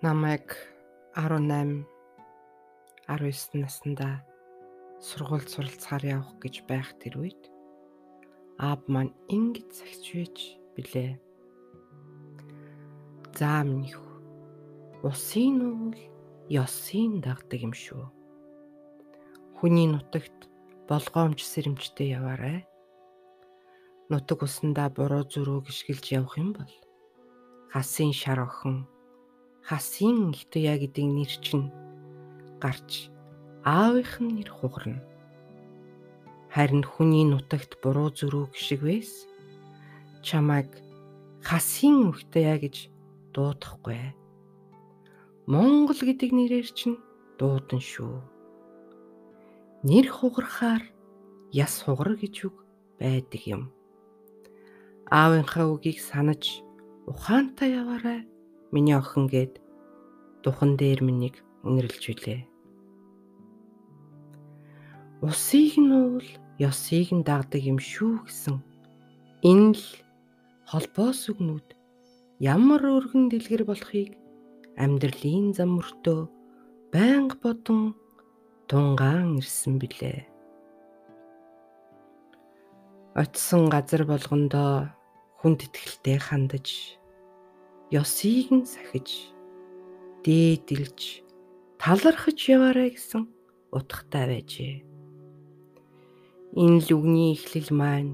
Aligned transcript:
намайг 0.00 0.54
18 1.16 1.84
19 3.08 3.58
наснда 3.58 4.22
сургуульд 5.02 5.50
суралцахаар 5.50 6.22
явах 6.22 6.38
гэж 6.38 6.54
байх 6.70 6.94
тэр 7.02 7.18
үед 7.18 7.42
аав 8.62 8.86
маань 8.86 9.10
ингэж 9.26 9.66
загч 9.74 10.06
байж 10.14 10.38
билээ. 10.78 11.12
За 13.34 13.66
минийх 13.66 13.98
усын 15.02 15.58
уул 15.66 15.98
ёсын 16.46 17.18
дагдаг 17.18 17.58
юм 17.66 17.74
шүү. 17.74 18.06
Хүний 19.58 19.90
нутагт 19.90 20.46
болгоомж 20.86 21.42
сэрэмжтэй 21.42 22.14
яваарай. 22.14 22.70
Нутаг 24.14 24.46
усандаа 24.46 24.94
буруу 24.94 25.26
зүрөө 25.26 25.66
гიშгэлж 25.66 26.06
явах 26.14 26.38
юм 26.38 26.54
бол 26.54 26.70
хасын 27.74 28.14
шар 28.14 28.46
охин 28.46 28.86
хасын 29.68 30.32
Хитоя 30.32 30.80
гэдэг 30.80 31.04
нэр 31.04 31.32
чинь 31.44 31.68
гарч 32.56 33.12
аавынх 33.68 34.16
нь 34.24 34.40
нэр 34.40 34.48
хугарна. 34.48 35.04
Харин 36.48 36.80
хүний 36.88 37.28
нутагт 37.28 37.76
буруу 37.84 38.08
зүрүүг 38.08 38.56
шиг 38.56 38.80
байс 38.80 39.28
чамайг 40.24 40.72
хасын 41.44 42.16
Хитоя 42.16 42.56
гэж 42.56 42.88
дуудахгүй. 43.36 44.16
Монгол 45.44 46.00
гэдэг 46.00 46.32
нэрээр 46.32 46.68
чинь 46.72 46.96
дуудан 47.36 47.84
шүү. 47.84 48.24
Нэр 49.84 50.08
хугарахаар 50.08 50.80
яс 51.52 51.84
хугар 51.84 52.16
гэж 52.16 52.48
үг 52.48 52.56
байдаг 52.96 53.42
юм. 53.44 53.62
Аавынхаа 55.12 55.68
үгийг 55.68 56.00
санаж 56.00 56.64
ухаантай 57.04 57.76
яваарай 57.76 58.24
Миний 58.70 58.92
охин 58.92 59.28
гээд 59.32 59.60
духан 60.42 60.76
дээр 60.80 61.00
минийг 61.02 61.36
үнэрлж 61.66 62.02
билээ. 62.08 62.40
Усыг 65.22 65.74
нь 65.82 65.90
уул, 65.90 66.28
ёсыг 66.62 67.10
нь 67.10 67.26
дагдаг 67.26 67.62
юм 67.62 67.78
шүү 67.82 68.22
гэсэн 68.26 68.56
энэ 69.42 69.74
л 69.74 69.84
холбоос 70.70 71.30
үгнүүд 71.30 71.68
ямар 72.38 72.82
өргөн 72.86 73.26
дэлгэр 73.30 73.62
болохыг 73.66 74.14
амьдралын 74.78 75.54
зам 75.56 75.74
мөртөө 75.78 76.20
байнга 76.94 77.36
бодон 77.42 77.98
тунгаан 78.70 79.42
ирсэн 79.42 79.82
билээ. 79.82 80.26
Очсон 83.18 83.66
газар 83.66 84.06
болгондоо 84.06 84.94
хүнд 85.42 85.66
итгэлтэй 85.66 86.18
хандаж 86.22 86.98
ёсыг 87.90 88.46
нь 88.54 88.66
сахиж 88.66 89.34
дээдэлж 90.24 91.00
талархаж 91.82 92.38
яваарай 92.56 92.90
гэсэн 92.94 93.22
утгатай 93.76 94.24
байжээ. 94.30 94.76
Энэ 96.62 96.80
л 96.84 96.88
үгний 96.96 97.32
эхлэл 97.36 97.70
маань 97.80 98.12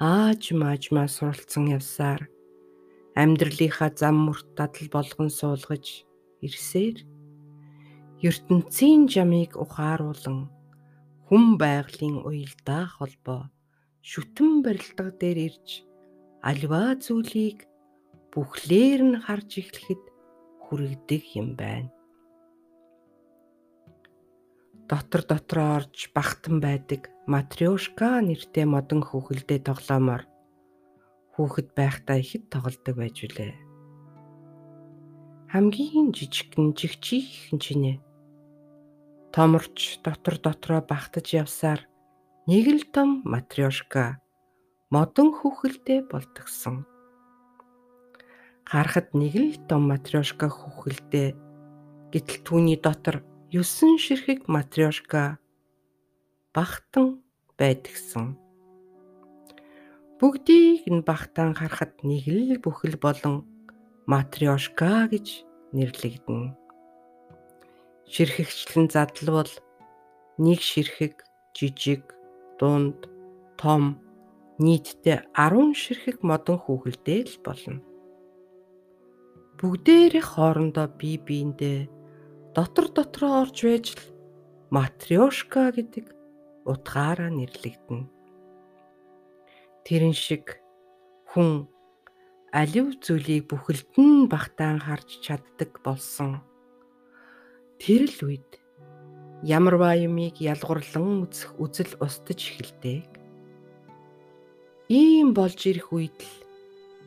ааж 0.00 0.42
маажмаа 0.56 1.08
суралцсан 1.12 1.64
явсаар 1.78 2.22
амьдралынхаа 3.14 3.90
зам 4.00 4.16
мөрт 4.26 4.48
дадал 4.58 4.88
болгон 4.96 5.30
суулгаж 5.30 6.08
ирсээр 6.46 6.96
ертөнцийн 8.28 9.08
жамыг 9.12 9.60
ухааруулан 9.60 10.48
хүн 11.26 11.44
байгалийн 11.62 12.16
уялдаа 12.26 12.84
холбоо 12.96 13.42
шүтэн 14.10 14.50
барилга 14.64 15.06
дээр 15.20 15.38
ирж 15.48 15.68
альва 16.50 16.96
зүйлийг 17.04 17.68
бүхлээр 18.32 19.00
нь 19.10 19.20
харж 19.24 19.50
эхлэхэд 19.60 20.02
хүрэгдэг 20.70 21.22
юм 21.34 21.58
байна. 21.58 21.90
Дотор 24.86 25.26
дотроо 25.26 25.82
орж 25.82 26.14
бахтан 26.14 26.62
байдаг 26.62 27.10
матрёшка 27.26 28.22
нэртэй 28.22 28.66
модон 28.70 29.02
хүүхэлдээ 29.02 29.66
тоглоомоор 29.66 30.22
хүүхэд 31.34 31.68
байхдаа 31.74 32.22
ихэд 32.22 32.44
тоглодог 32.54 32.94
байж 32.94 33.16
үлээ. 33.26 33.54
Хамгийн 35.50 36.14
жижигхэн 36.14 36.70
жигчийн 36.78 37.58
чинээ. 37.58 37.98
Томорч 39.34 39.98
дотор 40.06 40.38
дотроо 40.38 40.82
бахтаж 40.86 41.26
явсаар 41.34 41.82
нэг 42.46 42.66
л 42.70 42.86
том 42.94 43.22
матрёшка 43.26 44.22
модон 44.94 45.34
хүүхэлдээ 45.34 46.06
болтгсон 46.10 46.86
харахад 48.70 49.10
нэг 49.18 49.34
л 49.34 49.58
том 49.66 49.90
матрёшка 49.90 50.46
хүүхэлдээ 50.46 51.34
гэтэл 52.14 52.38
түүний 52.46 52.78
дотор 52.78 53.26
9 53.50 53.98
ширхэг 53.98 54.46
матрёшка 54.46 55.42
багтан 56.54 57.18
байдгсан. 57.58 58.38
Бүгдийг 60.22 60.86
нь 60.86 61.02
багтаан 61.02 61.58
харахад 61.58 61.98
нэг 62.06 62.30
л 62.30 62.62
бүхэл 62.62 62.94
болон 62.94 63.42
матрёшка 64.06 65.10
гэж 65.10 65.42
нэрлэгдэнэ. 65.74 66.54
Ширхэгчлэн 68.06 68.86
задлвал 68.86 69.50
нэг 70.38 70.62
ширхэг 70.62 71.26
жижиг, 71.58 72.14
дунд, 72.62 73.10
том 73.58 73.98
нийтдээ 74.62 75.26
10 75.34 75.74
ширхэг 75.74 76.22
модон 76.22 76.62
хүүхэлдээ 76.62 77.34
л 77.34 77.38
болно 77.42 77.89
бүгдээрээ 79.60 80.24
хоорондоо 80.24 80.88
бие 80.96 81.20
биендээ 81.20 81.80
дотор 82.56 82.88
дотроо 82.96 83.44
орж 83.44 83.58
байж 83.68 83.86
л 83.92 84.02
матрёшка 84.72 85.68
гэдэг 85.76 86.06
утгаараа 86.64 87.28
нэрлэгдэнэ. 87.28 88.08
Тэрэн 89.84 90.16
шиг 90.16 90.64
хүн 91.28 91.68
алив 92.56 92.96
зүйлийг 93.04 93.52
бүхэлдэн 93.52 94.32
багтаан 94.32 94.80
харж 94.80 95.20
чаддаг 95.20 95.76
болсон. 95.84 96.40
Тэр 97.76 98.08
л 98.08 98.18
үед 98.32 98.50
ямарваа 99.44 99.92
юмыг 100.08 100.40
ялгуурлан 100.40 101.28
үзэх 101.28 101.60
үзэл 101.60 102.00
устж 102.00 102.32
эхэлдэг. 102.32 103.08
Ийм 104.88 105.36
болж 105.36 105.60
ирэх 105.68 105.92
үед 105.92 106.16
л 106.16 106.32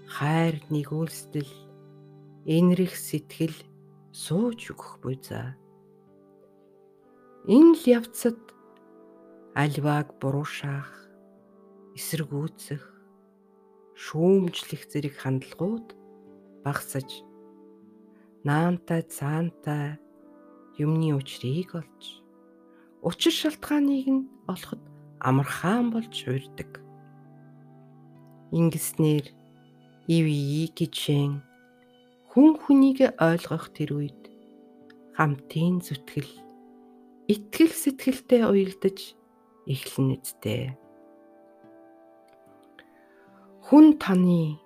хайр 0.06 0.62
нэгүүлстэл 0.70 1.63
энэрх 2.46 2.96
сэтгэл 2.96 3.56
сууж 4.12 4.76
өгөх 4.76 5.00
буй 5.00 5.16
за. 5.22 5.56
Энэ 7.48 7.76
л 7.80 7.84
явцад 8.04 8.40
альвааг 9.56 10.20
буруушаах, 10.20 10.92
эсэргүүцэх, 11.96 12.84
шүүмжлэх 13.96 14.84
зэрэг 14.92 15.16
хандлагууд 15.22 15.88
багсаж 16.66 17.10
наантай 18.44 19.02
цаантай 19.08 20.00
юмны 20.80 21.16
учрыг 21.16 21.80
олж 21.80 22.24
учир 23.04 23.32
шалтгааныг 23.32 24.08
нь 24.08 24.28
олоход 24.52 24.82
амархан 25.20 25.92
болж 25.94 26.16
урьдаг. 26.28 26.72
Ингэснээр 28.52 29.26
ив 30.08 30.26
икичэн 30.28 31.53
хүн 32.34 32.58
хүнийг 32.58 33.14
ойлгох 33.22 33.70
тэр 33.78 33.94
үед 33.94 34.22
хамтын 35.14 35.86
зүтгэл 35.86 36.34
итгэл 37.30 37.70
сэтгэлтэй 37.70 38.42
уялдаж 38.50 39.14
эхлэн 39.70 40.18
үсттэй. 40.18 40.74
Хүн 43.70 44.02
таны 44.02 44.58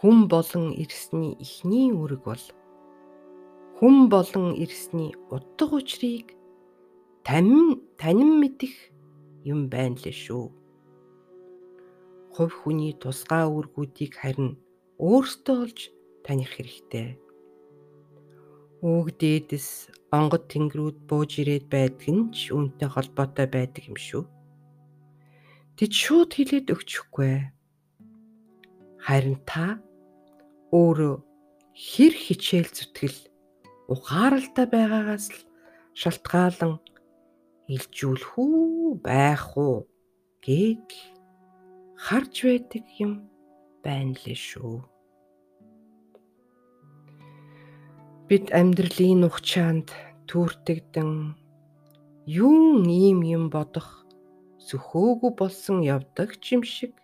хүн 0.00 0.32
болон 0.32 0.72
ирсний 0.72 1.36
ихний 1.44 1.92
үүрэг 1.92 2.24
бол 2.24 2.44
хүн 3.76 4.08
болон 4.08 4.56
ирсний 4.56 5.12
утга 5.28 5.76
учирыг 5.76 6.32
танин 7.20 7.84
танин 8.00 8.40
мэдэх 8.40 8.72
юм 9.44 9.68
байна 9.68 10.00
лээ 10.00 10.16
шүү. 10.24 10.48
Хувь 12.32 12.54
хүний 12.64 12.96
тусгай 12.96 13.44
үүргүүдийг 13.44 14.16
харин 14.16 14.56
өөртөө 14.96 15.58
олж 15.68 15.91
таних 16.26 16.54
хэрэгтэй. 16.54 17.18
Үүг 18.82 19.14
дээдэс 19.20 19.68
онгод 20.10 20.50
тэнгэрүүд 20.50 20.98
бууж 21.06 21.38
ирээд 21.38 21.66
байдаг 21.70 22.08
нь 22.10 22.34
ч 22.34 22.50
үүнтэй 22.50 22.88
холбоотой 22.90 23.46
байдаг 23.46 23.84
юм 23.86 23.98
шүү. 23.98 24.26
Тэд 25.78 25.92
шууд 25.94 26.30
хилээд 26.34 26.74
өгчихгүй. 26.74 27.34
Харин 29.06 29.38
та 29.46 29.78
өөрөө 30.74 31.14
хэр 31.72 32.14
хичээл 32.14 32.70
зүтгэл 32.74 33.18
ухааралтай 33.92 34.66
байгаагаас 34.68 35.26
л 35.32 35.40
шалтгаалan 35.94 36.78
илжүүлэх 37.74 38.32
үү 38.36 39.00
байх 39.00 39.56
уу 39.56 39.86
гээд 40.44 40.88
харж 42.04 42.34
байдаг 42.46 42.84
юм 42.98 43.12
байна 43.84 44.14
лээ 44.22 44.38
шүү. 44.38 44.91
Бид 48.32 48.48
амьдралын 48.48 49.28
ухчаанд 49.28 49.92
түүртэгдэн 50.24 51.36
юун 52.24 52.88
ийм 52.88 53.20
юм 53.28 53.44
бодох 53.52 54.08
сөхөөгүй 54.56 55.32
болсон 55.36 55.84
явдаг 55.84 56.40
юм 56.48 56.64
шиг 56.64 56.96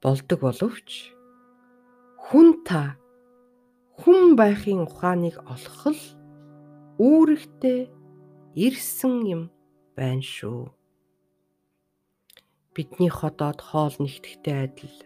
болдог 0.00 0.40
боловч 0.40 1.12
хүн 2.24 2.48
та 2.64 2.96
хүн 4.00 4.32
байхын 4.40 4.80
ухааныг 4.88 5.36
олох 5.44 5.92
л 5.92 6.02
үүрэгтэй 6.96 7.92
ирсэн 8.56 9.14
юм 9.28 9.42
байна 9.92 10.24
шүү. 10.24 10.72
Бидний 12.72 13.12
ходоод 13.12 13.60
хоол 13.60 13.92
нэгтгэхтэй 14.00 14.56
адил 14.64 14.96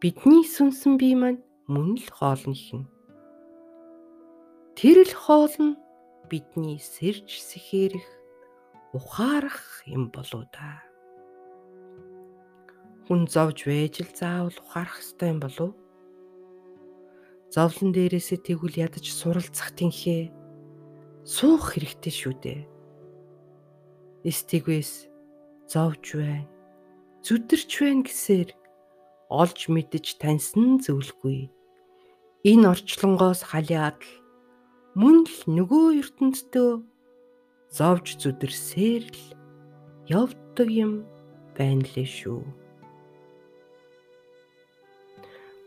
бидний 0.00 0.48
сүнсэн 0.48 0.96
бие 0.96 1.12
маань 1.12 1.44
мөн 1.68 2.00
л 2.00 2.08
хоол 2.08 2.40
нэхнэ. 2.48 2.93
Тэр 4.74 5.06
л 5.06 5.14
хоол 5.14 5.54
нь 5.62 5.78
бидний 6.26 6.82
сэрж 6.82 7.30
сэхэрэх 7.38 8.08
ухаарах 8.90 9.86
юм 9.86 10.10
болоо 10.10 10.50
да. 10.50 10.82
Хүн 13.06 13.30
зовж 13.30 13.70
байж 13.70 14.02
л 14.02 14.10
заавал 14.10 14.58
ухаарах 14.58 14.98
ёстой 14.98 15.30
юм 15.30 15.38
болов? 15.38 15.78
Зовлон 17.54 17.94
дээрээсээ 17.94 18.42
тэгвэл 18.42 18.82
ядаж 18.82 19.06
суралцах 19.14 19.70
тэнхээ 19.78 20.34
суух 21.22 21.78
хэрэгтэй 21.78 22.10
шүү 22.10 22.34
дээ. 22.42 22.62
Эстигвэс 24.26 25.06
зовж 25.70 26.18
байна. 26.18 26.50
Зүдэрч 27.22 27.70
байна 27.78 28.02
гэсээр 28.02 28.50
олж 29.30 29.70
мэдж 29.70 30.18
таньсан 30.18 30.82
зөвлгүй. 30.82 31.46
Энэ 32.42 32.74
орчлонгоос 32.74 33.46
халиад 33.54 34.02
л 34.02 34.23
мөн 34.94 35.26
л 35.26 35.38
нөгөө 35.50 35.86
ертөнцөө 36.06 36.70
зовж 37.74 38.14
зүдэрсээр 38.22 39.02
л 39.10 39.22
явдаг 40.06 40.68
юм 40.70 41.02
байна 41.58 41.82
лээ 41.82 42.06
шүү. 42.06 42.46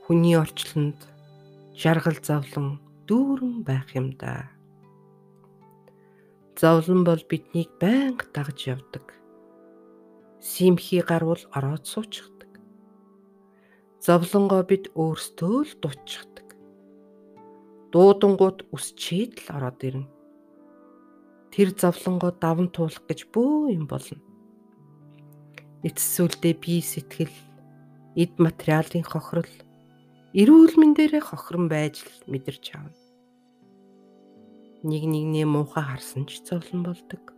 Хүний 0.07 0.39
орчлонд 0.39 1.03
жаргал 1.75 2.15
зовлон 2.23 2.79
дүүрэн 3.03 3.67
байх 3.67 3.91
юм 3.99 4.15
да. 4.15 4.47
Зовлон 6.55 7.03
бол 7.03 7.19
биднийг 7.27 7.67
байнга 7.83 8.31
дагж 8.31 8.71
явдаг. 8.71 9.11
Симхий 10.39 11.03
гарвал 11.03 11.43
ороод 11.51 11.83
суучдаг. 11.83 12.47
Зовлонгоо 13.99 14.63
бид 14.63 14.87
өөрсдөө 14.95 15.57
л 15.67 15.73
дуудчихдаг. 15.83 16.26
Дуудангууд 17.91 18.67
үсчээд 18.75 19.47
л 19.47 19.47
ороод 19.55 19.79
ирнэ. 19.87 20.07
Тэр 21.51 21.71
зовлонгоо 21.73 22.31
даван 22.35 22.67
туулах 22.71 23.03
гэж 23.07 23.31
бөө 23.31 23.73
юм 23.73 23.87
болно. 23.87 24.19
Эцсүүлдээ 25.87 26.53
бие 26.59 26.83
сэтгэл, 26.83 27.37
эд 28.19 28.35
материалын 28.41 29.05
хохирол, 29.07 29.53
эрүүл 30.35 30.75
мэндээрээ 30.75 31.23
хохирон 31.23 31.71
байж 31.71 32.03
л 32.03 32.27
мэдэрч 32.27 32.65
авна 32.75 32.97
нэг 34.87 35.03
нэгнээ 35.03 35.45
муухай 35.45 35.83
харсан 35.83 36.23
ч 36.29 36.39
зовлон 36.45 36.85
болдог. 36.85 37.33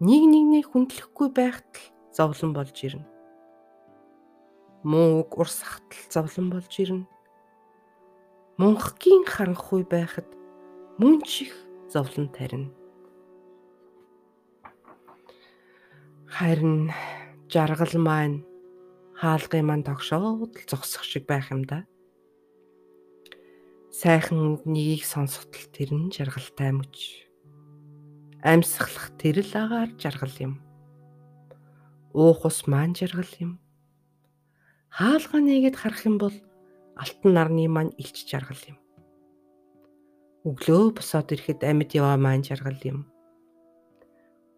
Нэг 0.00 0.22
нэгнээ 0.26 0.64
хүндлэхгүй 0.66 1.28
байхад 1.30 1.70
л 1.76 1.84
зовлон 2.10 2.50
болж 2.56 2.76
ирнэ. 2.82 3.06
Муу 4.82 5.22
үг 5.22 5.38
урс 5.38 5.60
хатал 5.60 6.02
зовлон 6.08 6.48
болж 6.50 6.72
ирнэ. 6.82 7.06
Мунхгийн 8.54 9.26
харанхуй 9.26 9.82
байхад 9.82 10.30
мөн 11.02 11.26
ч 11.26 11.50
их 11.50 11.52
зовлон 11.90 12.30
тарина. 12.30 12.70
Харин 16.30 16.94
жаргал 17.50 17.94
маань 17.98 18.46
хаалгын 19.18 19.66
маань 19.66 19.82
тогшоод 19.82 20.54
л 20.54 20.68
зогсох 20.70 21.02
шиг 21.02 21.26
байх 21.26 21.50
юм 21.50 21.66
да. 21.66 21.82
Сайхан 23.90 24.38
үг 24.54 24.62
нэгийг 24.70 25.02
сонсохтол 25.02 25.66
тэр 25.74 25.90
нь 25.90 26.14
жаргалтай 26.14 26.70
мөч. 26.78 27.26
Амьсгалах 28.38 29.18
тэр 29.18 29.42
л 29.42 29.50
агаар 29.50 29.90
жаргал 29.98 30.34
юм. 30.38 30.54
Уух 32.14 32.46
ус 32.46 32.70
маань 32.70 32.94
жаргал 32.94 33.34
юм. 33.42 33.58
Хаалга 34.94 35.42
нэгэд 35.42 35.74
харах 35.74 36.06
юм 36.06 36.22
бол 36.22 36.36
алтан 36.98 37.30
нарны 37.34 37.66
маань 37.68 37.96
илч 37.98 38.26
жаргал 38.30 38.62
юм. 38.70 38.78
Өглөө 40.44 40.94
босоод 40.96 41.32
ирэхэд 41.32 41.64
амьд 41.64 41.90
яваа 41.96 42.16
маань 42.20 42.44
жаргал 42.44 42.80
юм. 42.84 42.98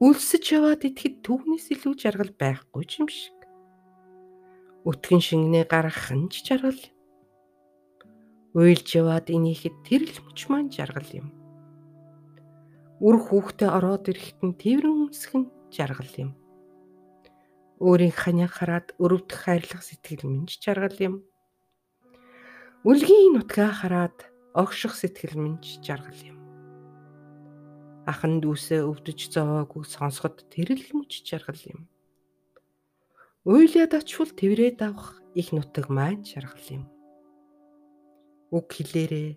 Үлсэж 0.03 0.45
яваад 0.59 0.83
идэхэд 0.85 1.25
түүнээс 1.25 1.73
илүү 1.73 1.95
жаргал 1.97 2.33
байхгүй 2.37 2.85
юм 3.01 3.09
шиг. 3.09 3.39
Өтгөн 4.85 5.23
шингэнээ 5.25 5.65
гаргах 5.65 6.11
нь 6.13 6.29
ч 6.29 6.45
жаргал. 6.45 6.83
Уйлж 8.53 8.89
яваад 8.93 9.33
инехэд 9.33 9.77
тэр 9.89 10.05
л 10.05 10.19
мөч 10.27 10.39
маань 10.53 10.69
жаргал 10.69 11.11
юм. 11.17 11.33
Үр 13.01 13.17
хүүхдээ 13.21 13.71
ороод 13.73 14.09
ирэхэд 14.13 14.41
нь 14.45 14.59
тэрэн 14.61 15.09
өмсөх 15.09 15.33
нь 15.39 15.49
жаргал 15.73 16.15
юм. 16.19 16.31
Өөрийн 17.81 18.13
ханяг 18.17 18.53
хараад 18.57 18.97
өрөвдөх 18.97 19.37
хайрлах 19.45 19.85
сэтгэл 19.85 20.25
минь 20.29 20.49
жаргал 20.49 20.97
юм. 21.01 21.15
Үлгийн 22.87 23.35
нутгаа 23.35 23.75
хараад 23.75 24.31
огших 24.55 24.95
сэтгэл 24.95 25.35
минь 25.35 25.61
жаргал 25.83 26.21
юм. 26.23 26.39
Ахан 28.07 28.39
дүүсээ 28.39 28.87
өвдөж 28.87 29.35
зовоогүй 29.35 29.83
сонсоход 29.83 30.47
тэр 30.55 30.79
л 30.79 30.87
мөч 30.95 31.27
жаргал 31.27 31.59
юм. 31.67 31.91
Уйлаад 33.43 33.93
очвол 33.99 34.31
тэрврээд 34.31 34.79
авах 34.87 35.19
их 35.35 35.51
нутаг 35.51 35.91
маань 35.91 36.23
жаргал 36.23 36.63
юм 36.71 36.87
үг 38.57 38.73
хэлээрээ 38.73 39.31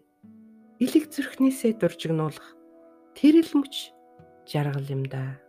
элэг 0.79 1.05
зүрхнээсээ 1.09 1.81
дуржигнуулах 1.81 2.55
тэр 3.17 3.41
л 3.41 3.51
мөч 3.57 3.91
жаргал 4.45 4.87
юм 4.87 5.03
да. 5.09 5.41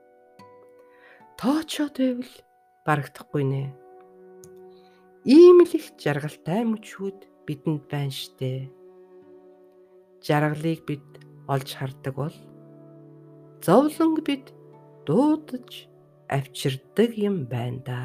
Тоочоод 1.37 1.95
байвал 2.00 2.35
барагдахгүй 2.83 3.45
нэ. 3.47 3.62
Ийм 5.28 5.61
л 5.62 5.73
их 5.76 5.92
жаргалтай 6.00 6.64
мөчүүд 6.64 7.30
бидэнд 7.50 7.83
байна 7.90 8.14
штэ. 8.14 8.71
Жаргалыг 10.23 10.87
бид 10.87 11.07
олж 11.50 11.75
хардаг 11.75 12.14
бол 12.14 12.37
зовлонг 13.59 14.23
бид 14.23 14.54
дуудаж 15.02 15.90
авчирдаг 16.30 17.11
юм 17.19 17.50
байна 17.50 17.83
да. 17.83 18.02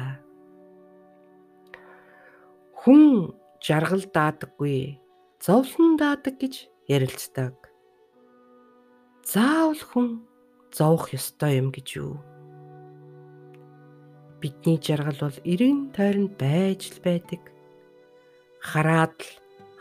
Хүн 2.74 3.30
жаргал 3.62 4.02
даадаггүй 4.10 4.98
зовлон 5.38 5.94
даадаг 5.94 6.42
гэж 6.42 6.66
ярилцдаг. 6.90 7.54
Заавал 9.22 9.78
хүн 9.78 10.08
зовох 10.74 11.14
ёстой 11.14 11.62
юм 11.62 11.70
гэж 11.70 11.88
юу? 12.02 12.18
Бидний 14.42 14.78
жаргал 14.82 15.18
бол 15.22 15.38
эрен 15.46 15.90
тойронд 15.94 16.34
байж 16.34 16.90
л 16.90 16.98
байдаг. 16.98 17.55
Хараад 18.66 19.14
л 19.22 19.30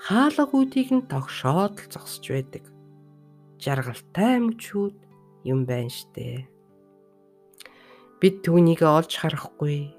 хаалга 0.05 0.53
үүдийг 0.53 0.89
нь 0.93 1.07
тогшоод 1.09 1.73
л 1.81 1.89
зогсож 1.89 2.25
байдаг. 2.29 2.63
Жаргалтай 3.57 4.37
мөчүүд 4.45 4.95
юм 5.49 5.65
байна 5.65 5.89
штэ. 5.89 6.45
Бид 8.21 8.35
түүнийг 8.45 8.85
олж 8.85 9.11
харахгүй, 9.17 9.89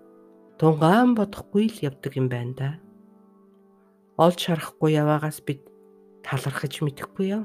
тунгаан 0.63 1.19
бодохгүй 1.19 1.67
л 1.67 1.79
явдаг 1.91 2.13
юм 2.15 2.31
байна 2.31 2.55
да 2.55 2.71
олж 4.17 4.49
харахгүй 4.49 4.97
яваагаас 4.97 5.45
бид 5.45 5.61
талархаж 6.25 6.81
мэдэхгүй 6.81 7.37
яв. 7.37 7.45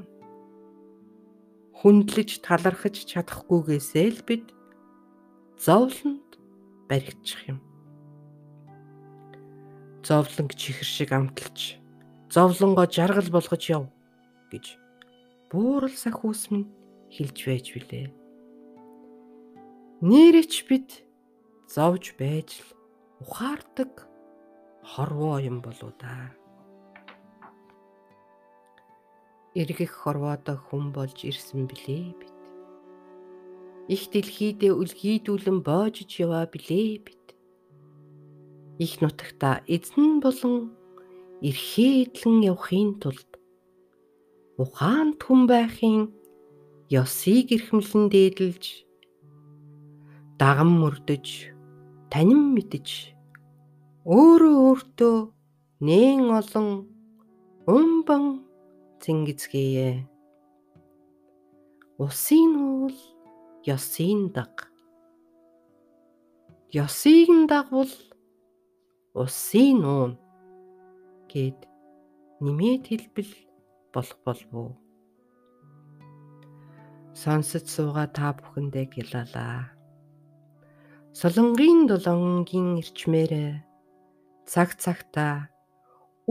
Хүндлэж 1.76 2.40
талархаж 2.40 2.96
чадахгүйгээсээ 3.04 4.08
л 4.16 4.20
бид 4.24 4.46
зовлонд 5.60 6.40
баригдчих 6.88 7.44
юм. 7.52 7.60
Зовлонг 10.02 10.52
чихэр 10.58 10.88
шиг 10.88 11.10
амталж 11.12 11.78
зовлонгоо 12.34 12.86
жаргал 12.90 13.28
болгож 13.30 13.62
яв 13.70 13.84
гэж 14.50 14.76
буурал 15.50 15.94
сахиус 15.94 16.50
минь 16.50 16.70
хэлж 17.14 17.38
байж 17.46 17.66
билээ. 17.74 18.06
Нэрэж 20.02 20.52
бид 20.68 20.88
зовж 21.70 22.18
байж 22.18 22.58
л 22.58 22.70
ухаардаг 23.22 23.92
хорвоо 24.82 25.38
юм 25.38 25.62
болоо 25.62 25.92
да. 26.02 26.34
эргэх 29.54 29.92
хорвоодоо 29.92 30.56
хүн 30.56 30.92
болж 30.96 31.18
ирсэн 31.28 31.68
билээ 31.68 32.16
бид. 32.16 32.36
Их 33.92 34.08
дэлхийдээ 34.12 34.72
үлгийдүүлэн 34.72 35.60
боожж 35.60 36.08
яваа 36.24 36.48
билээ 36.48 37.04
бид. 37.04 37.21
Их 38.84 38.92
нутагта 39.02 39.50
эзэн 39.74 40.10
болон 40.24 40.56
эрхээ 41.48 41.92
эдлэн 42.04 42.38
явахын 42.52 42.90
тулд 43.02 43.30
ухаанд 44.62 45.18
хүн 45.24 45.40
байхын 45.52 45.98
ёсыг 47.00 47.46
эрхэмлэн 47.56 48.04
дээдэлж 48.12 48.64
даган 50.40 50.70
мөрдөж 50.80 51.26
танин 52.12 52.42
мэдж 52.54 52.88
өөрөө 54.16 54.56
өөртөө 54.68 55.16
нээн 55.86 56.22
олон 56.40 56.68
умбан 57.76 58.24
зингэцгээе. 59.02 59.90
Усын 62.02 62.52
уул 62.66 62.98
ёсийн 63.74 64.20
даг. 64.34 64.54
Ёсыг 66.84 67.28
дагвал 67.50 67.92
усын 69.12 69.76
нуун 69.84 70.12
гэд 71.28 71.68
нэмээд 72.40 72.84
хэлбэл 72.88 73.32
болох 73.92 74.18
болов 74.24 74.50
уу? 74.56 74.72
Сонсож 77.12 77.68
суугаа 77.68 78.08
та 78.08 78.32
бүхэндээ 78.32 78.86
гялалаа. 78.88 79.76
Солонгийн 81.12 81.84
долонгийн 81.92 82.80
ирчмээрээ 82.80 83.52
цаг 84.48 84.80
цагтаа 84.80 85.52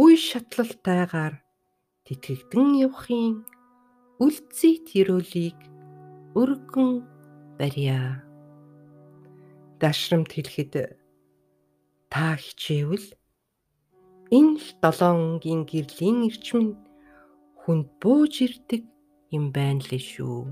үе 0.02 0.18
шатлалтайгаар 0.18 1.38
тэтгэгдэн 2.10 2.70
явахын 2.90 3.46
үлдсэт 4.18 4.98
ерөөлийг 4.98 5.60
өргөн 6.34 7.06
барья. 7.62 8.26
Дашрамт 9.78 10.34
хэлэхэд 10.34 11.01
та 12.12 12.36
хичээвэл 12.36 13.08
энэ 14.38 14.60
л 14.60 14.68
долоонгийн 14.84 15.62
гэрлийн 15.72 16.28
ирчмэн 16.28 16.68
хүнд 17.62 17.88
бууж 18.02 18.34
ирдэг 18.46 18.84
юм 19.38 19.46
байна 19.56 19.80
лээ 19.90 20.04
шүү. 20.12 20.44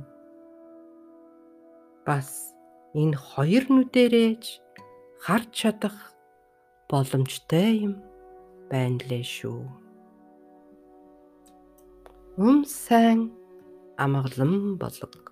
Бас 2.08 2.56
энэ 2.96 3.18
хоёр 3.28 3.66
нүдэрэж 3.76 4.44
харж 5.24 5.50
чадах 5.60 5.98
боломжтой 6.90 7.70
юм 7.88 7.96
байна 8.72 9.04
лээ 9.10 9.26
шүү. 9.36 9.62
Ум 12.40 12.64
сайн 12.64 13.36
амгалан 14.00 14.80
болог. 14.80 15.29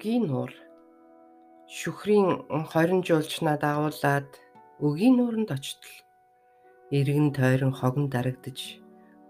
Үгийн 0.00 0.32
нуур 0.32 0.52
шүхрийн 1.68 2.48
20 2.48 3.04
жуулчнаа 3.04 3.60
дагуулад 3.60 4.32
өгийн 4.80 5.20
нууранд 5.20 5.52
очтол 5.52 5.92
эргэн 6.88 7.28
тойрон 7.36 7.76
хогон 7.76 8.08
дарагдж 8.08 8.80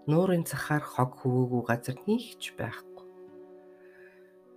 нуурын 0.07 0.47
цахаар 0.47 0.79
хог 0.79 1.11
хөвөөгүй 1.19 1.63
газар 1.67 1.97
нийгч 2.07 2.55
байхгүй. 2.55 3.03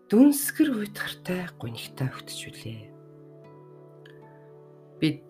Дүнсгэр 0.06 0.68
уйтгартай 0.78 1.50
гунигтай 1.58 2.06
өгтчүүлээ. 2.06 2.82
Бид 5.02 5.26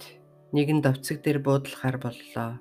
нэгэн 0.53 0.85
довцог 0.85 1.25
дээр 1.25 1.41
буудлахаар 1.41 1.97
боллоо. 1.97 2.61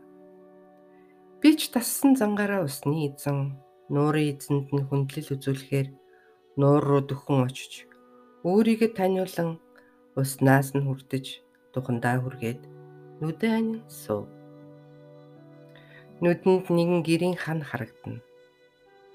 Би 1.44 1.50
ч 1.60 1.76
тассан 1.76 2.16
зангаараа 2.16 2.64
усны 2.64 3.04
эзэн 3.04 3.60
нуурын 3.92 4.32
эзэнд 4.32 4.72
нь 4.72 4.88
хүндлэл 4.88 5.36
үзүүлэхээр 5.36 5.88
нуур 6.56 6.84
руу 6.88 7.04
дөхөн 7.04 7.52
очиж 7.52 7.92
өөрийгөө 8.44 8.92
таниулан 9.00 9.50
уснаас 10.20 10.76
нь 10.76 10.84
хүртэж 10.84 11.26
тухандаа 11.72 12.20
хүргээд 12.20 12.62
нүдэ 13.24 13.48
анин 13.58 13.80
суув. 13.88 14.28
Нүдэнд 16.20 16.68
нэгэн 16.68 17.02
гэрийн 17.08 17.38
хан 17.40 17.64
харагдана. 17.64 18.20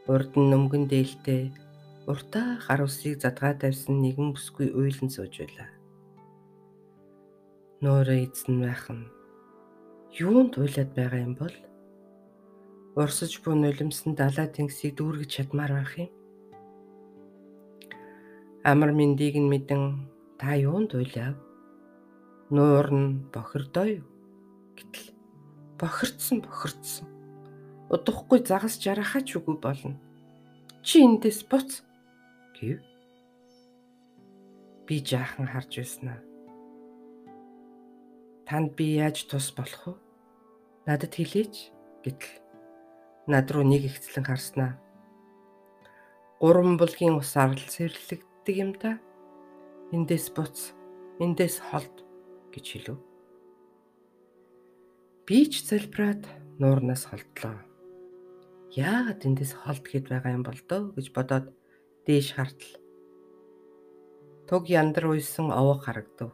Урд 0.09 0.33
нь 0.41 0.49
нөмгөн 0.49 0.89
дээлтэй 0.89 1.53
уртаа 2.09 2.57
гар 2.65 2.81
усыг 2.89 3.21
задгаа 3.21 3.53
тавьсан 3.61 4.01
нэгэн 4.01 4.33
бүсгүй 4.33 4.73
уйлан 4.73 5.13
сууж 5.13 5.35
байлаа. 5.45 5.71
Нуураа 7.85 8.19
эзэн 8.25 8.57
байх 8.65 8.85
нь 8.89 9.13
юунд 10.25 10.57
уйлаад 10.57 10.91
байгаа 10.97 11.21
юм 11.29 11.35
бол 11.37 11.57
урсаж 12.97 13.33
буй 13.45 13.55
нулимсан 13.61 14.17
далай 14.17 14.49
тэнгисийг 14.49 14.97
дүүргэж 14.97 15.31
чадмаар 15.37 15.73
байх 15.77 15.93
юм. 16.01 16.18
Амар 18.67 18.91
мэндийг 18.91 19.39
нь 19.39 19.47
мэдэн 19.47 20.11
та 20.35 20.59
юунд 20.59 20.91
уйлав? 20.99 21.39
Нуур 22.51 22.89
нь 22.91 23.31
бохирдоо 23.31 24.03
юу? 24.03 24.07
Гэтэл 24.75 25.15
бохирдсан 25.79 26.43
бохирдсан. 26.43 27.07
Удахгүй 27.87 28.43
загас 28.43 28.83
жарахаач 28.83 29.39
үгүй 29.39 29.57
болно. 29.63 29.95
Чи 30.83 31.07
эндээс 31.07 31.47
буц 31.47 31.87
гэв. 32.59 32.83
Би 34.87 34.95
жаахан 35.07 35.47
харж 35.47 35.73
байснаа. 35.79 36.19
Танд 38.43 38.75
би 38.75 38.99
яаж 38.99 39.23
тус 39.31 39.55
болох 39.55 39.87
вэ? 39.87 39.95
Надад 40.89 41.15
хэлээч 41.15 41.71
гэтэл 42.03 42.43
над 43.31 43.47
руу 43.53 43.63
нэг 43.63 43.87
ихцлэн 43.87 44.25
харснаа. 44.27 44.81
Гурван 46.41 46.81
булгийн 46.81 47.21
ус 47.21 47.37
арал 47.37 47.61
сэрлэг 47.61 48.28
хэлдэг 48.49 48.65
юм 48.65 48.73
да. 48.81 48.97
Эндээс 49.93 50.33
буц, 50.33 50.73
эндээс 51.21 51.61
холд 51.69 52.01
гэж 52.49 52.65
хэлв. 52.73 52.97
Би 55.29 55.45
ч 55.53 55.61
залбираад 55.69 56.25
нуурнаас 56.57 57.13
холдлоо. 57.13 57.61
Яагаад 58.73 59.21
эндээс 59.29 59.53
холд 59.53 59.85
гэд 59.85 60.09
байгаа 60.09 60.33
юм 60.33 60.45
бол 60.49 60.61
доо 60.65 60.97
гэж 60.97 61.13
бодоод 61.13 61.53
дээш 62.09 62.41
хартал. 62.41 62.73
Туг 64.49 64.65
яндар 64.73 65.13
уйсан 65.13 65.53
овог 65.53 65.85
харагдав. 65.85 66.33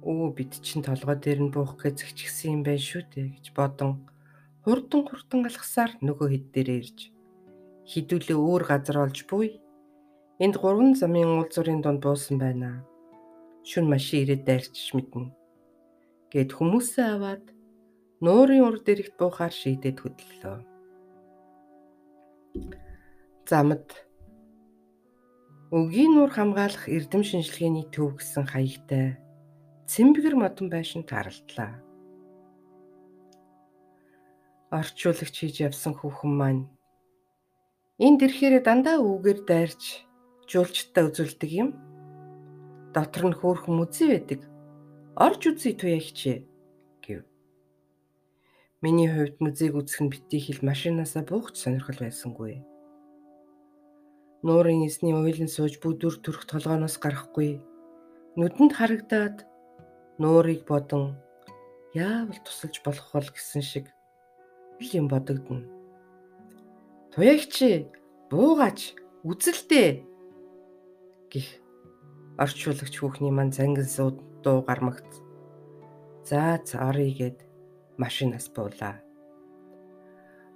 Өө 0.00 0.32
бид 0.32 0.64
чин 0.64 0.80
толгой 0.80 1.20
дээр 1.20 1.44
нь 1.44 1.52
буух 1.52 1.76
гэж 1.76 2.08
зэгчгсэн 2.08 2.56
юм 2.56 2.62
байна 2.64 2.80
шүү 2.80 3.04
дээ 3.12 3.36
гэж 3.36 3.46
бодон 3.52 4.08
хурдан 4.64 5.04
хурдан 5.08 5.44
алхасаар 5.44 5.92
нөгөө 6.00 6.28
хэд 6.32 6.46
дээр 6.52 6.70
ирж 6.80 6.98
хідүүлээ 7.88 8.36
өөр 8.36 8.62
газар 8.68 9.00
олж 9.04 9.24
буй 9.28 9.63
Энд 10.42 10.56
гурван 10.58 10.98
замын 10.98 11.30
уулзуурын 11.38 11.78
дунд 11.82 12.02
буусан 12.02 12.42
байна. 12.42 12.82
Шүн 13.62 13.86
машин 13.86 14.26
ирээд 14.26 14.42
дайрчиж 14.42 14.90
мэднэ. 14.94 15.30
Гэт 16.34 16.50
хүмүүсээ 16.58 17.08
аваад 17.14 17.44
нуурын 18.18 18.66
ур 18.66 18.76
дэрэгт 18.82 19.14
буухаар 19.14 19.54
шийдээд 19.54 19.98
хөдлөлөө. 20.02 20.58
Замд 23.46 23.88
Өгийн 25.74 26.14
нуур 26.14 26.30
хамгаалах 26.30 26.86
эрдэм 26.86 27.22
шинжилгээний 27.26 27.86
төв 27.90 28.18
гэсэн 28.18 28.46
хаягтай 28.46 29.18
цэмбгэр 29.90 30.34
модон 30.38 30.70
байшин 30.70 31.02
таралтлаа. 31.02 31.82
Орчуулагч 34.70 35.34
хийж 35.34 35.56
явсан 35.66 35.98
хүүхэн 35.98 36.32
маань 36.34 36.62
энд 37.98 38.22
ирэхээр 38.22 38.62
дандаа 38.62 39.02
үгээр 39.02 39.40
дайрч 39.50 40.03
жуулчтай 40.48 41.08
үзүүлдэг 41.08 41.50
юм. 41.50 41.70
Дотор 42.94 43.30
нь 43.30 43.38
хөөхөн 43.38 43.82
үзий 43.82 44.08
байдаг. 44.12 44.40
Орж 45.16 45.42
үзье 45.50 45.74
туяа 45.74 46.02
хичээ 46.02 46.46
гэв. 47.02 47.22
Миний 48.82 49.08
хувьд 49.08 49.38
музейг 49.40 49.74
үзэх 49.74 50.00
нь 50.04 50.12
битгий 50.12 50.42
хэл 50.42 50.66
машинаасаа 50.66 51.22
буух 51.26 51.54
сонирхол 51.54 51.98
байсангүй. 52.02 52.62
Нуурын 54.44 54.84
эсний 54.84 55.16
уйлан 55.16 55.48
сууж 55.48 55.80
бүдүр 55.80 56.20
төрөх 56.20 56.44
толгооноос 56.44 57.00
гарахгүй. 57.00 57.64
Нүдэнд 58.36 58.72
харагдаад 58.76 59.48
нуурыг 60.20 60.68
бодон 60.68 61.16
яавал 61.94 62.38
тусалж 62.44 62.82
болох 62.84 63.08
бол 63.14 63.28
гэсэн 63.30 63.62
шиг 63.62 63.86
юм 64.92 65.08
бодогдно. 65.08 65.64
Туягч 67.14 67.86
буугач 68.28 68.98
үзэлтэй 69.22 70.04
гих 71.34 71.48
орчуулагч 72.38 72.94
хүүхний 73.02 73.34
маань 73.34 73.50
зангин 73.50 73.90
сууд 73.90 74.22
дуу 74.46 74.62
гармагц. 74.62 75.10
За 76.22 76.62
цаарыг 76.62 77.18
гээд 77.18 77.38
машинаас 77.98 78.46
буулаа. 78.54 79.02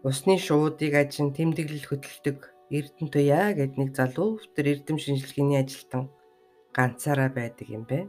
Усны 0.06 0.38
шуудыг 0.38 0.94
ажин 0.94 1.34
тэмдэглэл 1.34 1.90
хөдөлдөг 1.90 2.38
Эрдэнэ 2.70 3.10
туяа 3.10 3.50
гэд 3.58 3.74
нэг 3.80 3.90
залуу 3.98 4.38
өвтөр 4.38 4.66
эрдэм 4.72 5.00
шинжилгээний 5.00 5.58
ажилтан 5.58 6.12
ганцаараа 6.76 7.30
байдаг 7.32 7.66
юм 7.66 7.84
бэ. 7.88 8.06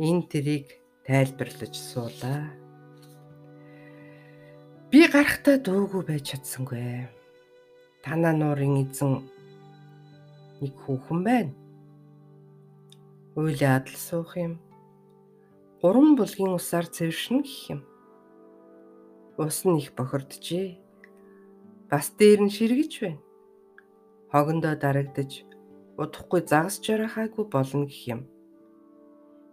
Энэ 0.00 0.26
тэрийг 0.32 0.66
тайлбарлаж 1.06 1.74
суулаа. 1.76 2.50
Би 4.90 5.04
гарахтаа 5.12 5.56
дуугүй 5.60 6.02
байж 6.08 6.32
чадсангүй. 6.32 7.06
Танаа 8.00 8.32
нуурын 8.32 8.80
эзэн 8.82 9.12
нэг 10.62 10.74
хүүхэн 10.78 11.20
байна. 11.26 11.52
Уйлаа 13.34 13.82
адал 13.82 13.98
суух 13.98 14.38
юм. 14.38 14.62
Гурван 15.82 16.14
булгийн 16.14 16.54
усаар 16.54 16.86
цэвэршнэ 16.86 17.42
гэх 17.42 17.60
юм. 17.74 17.80
Ус 19.42 19.66
нь 19.66 19.82
их 19.82 19.90
бохирджээ. 19.98 20.78
Бас 21.90 22.14
дээр 22.14 22.46
нь 22.46 22.54
ширгэж 22.54 22.92
байна. 23.02 23.20
Хогондоо 24.30 24.74
дарагдаж 24.78 25.42
удахгүй 25.98 26.46
загас 26.46 26.78
жарахаагүй 26.78 27.44
болно 27.50 27.90
гэх 27.90 28.02
юм. 28.14 28.20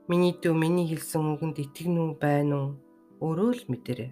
Миний 0.08 0.38
дүү 0.38 0.54
миний 0.54 0.88
хэлсэн 0.88 1.26
үгэнд 1.34 1.58
итгэнүү 1.58 2.22
байна 2.22 2.56
уу? 2.62 2.70
Өөрөө 3.26 3.52
л 3.58 3.64
мэдэрээ. 3.72 4.12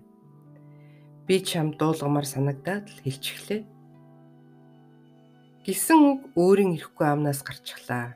Би 1.26 1.36
чам 1.46 1.78
дуулгамаар 1.78 2.26
санагдаад 2.26 2.86
л 2.90 3.00
хэлчихлээ. 3.06 3.77
Гисэн 5.68 6.00
үг 6.00 6.22
өөрийн 6.40 6.80
ирэхгүй 6.80 7.08
амнаас 7.12 7.44
гарчихлаа. 7.44 8.16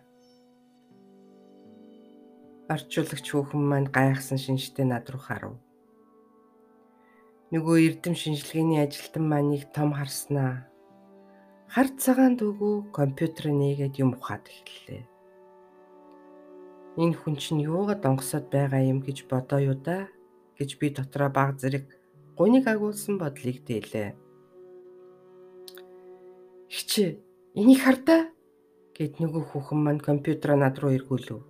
Орчуулагч 2.72 3.28
хүүхэн 3.28 3.60
маань 3.60 3.92
гайхсан 3.92 4.40
шинжтэй 4.40 4.88
над 4.88 5.12
руу 5.12 5.20
харав. 5.20 5.60
Нөгөө 7.52 7.76
эрдэм 7.92 8.16
шинжилгээний 8.16 8.80
ажилтан 8.80 9.28
маань 9.28 9.52
нэг 9.52 9.68
том 9.76 9.92
харснаа 9.92 10.72
Хард 11.72 12.04
цагаан 12.04 12.36
дүүгүү 12.36 12.92
компьютер 12.92 13.48
нээгээд 13.56 13.96
юм 14.04 14.12
ухаад 14.20 14.44
эхэллээ. 14.44 15.04
Энэ 17.00 17.16
хүн 17.16 17.36
чинь 17.40 17.64
юугаад 17.64 18.04
онгосоод 18.04 18.52
байгаа 18.52 18.84
юм 18.92 19.00
гэж 19.00 19.28
бодоо 19.32 19.60
юу 19.72 19.80
да 19.80 20.12
гэж 20.60 20.70
би 20.80 20.92
дотроо 20.92 21.32
баг 21.32 21.56
зэрэг 21.64 21.88
гуниг 22.36 22.68
агуулсан 22.68 23.16
бодлыг 23.16 23.64
дээлээ. 23.64 24.12
Хичээ 26.76 27.31
энийг 27.60 27.82
хардаа 27.84 28.32
гэд 28.96 29.20
нөгөө 29.22 29.44
хүүхэн 29.52 29.80
маань 29.82 30.02
компьютераа 30.02 30.58
над 30.60 30.76
руу 30.80 30.92
эргүүлв. 30.98 31.42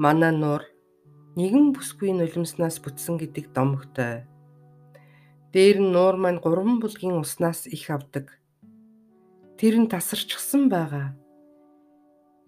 Манай 0.00 0.32
нуур 0.32 0.62
нэгэн 1.36 1.72
бүсгүй 1.74 2.10
нулимснаас 2.16 2.80
бүтсэн 2.82 3.18
гэдэг 3.20 3.52
домогтой. 3.56 4.26
Дээр 5.52 5.78
нь 5.82 5.92
нуур 5.94 6.16
маань 6.18 6.42
гурван 6.42 6.78
булгийн 6.80 7.18
уснаас 7.20 7.66
их 7.66 7.90
авдаг 7.90 8.40
Тэр 9.60 9.76
нь 9.76 9.92
тасарчсан 9.92 10.72
байгаа. 10.72 11.12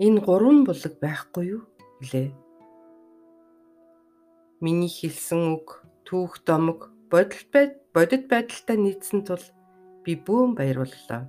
Энэ 0.00 0.25
гурван 0.25 0.64
булаг 0.64 0.96
байхгүй 0.96 1.44
юу? 1.61 1.62
гэлээ. 2.00 2.32
Миний 4.64 4.88
хэлсэн 4.88 5.61
үг 5.61 5.84
түүх 6.08 6.40
домог 6.49 6.88
бодит 7.12 7.52
байд 7.52 7.84
бодит 7.92 8.32
байдалтай 8.32 8.80
нийцсэн 8.80 9.28
тул 9.28 9.44
би 10.00 10.16
бүүн 10.16 10.56
баярлалаа. 10.56 11.28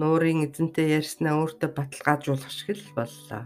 Нуурын 0.00 0.48
эзэнтэй 0.48 0.96
ярьснаа 0.96 1.36
өөртөө 1.36 1.70
баталгаажуулах 1.76 2.48
шиг 2.48 2.80
л 2.80 2.96
боллоо. 2.96 3.44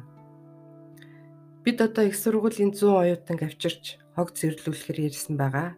Бид 1.67 1.83
одоо 1.83 2.07
их 2.07 2.15
сургуулийн 2.15 2.71
100 2.71 2.87
оюутан 3.03 3.43
авчирч 3.43 3.99
хог 4.15 4.31
зэрлүүлэхээр 4.39 5.11
ярьсан 5.11 5.35
байгаа 5.35 5.75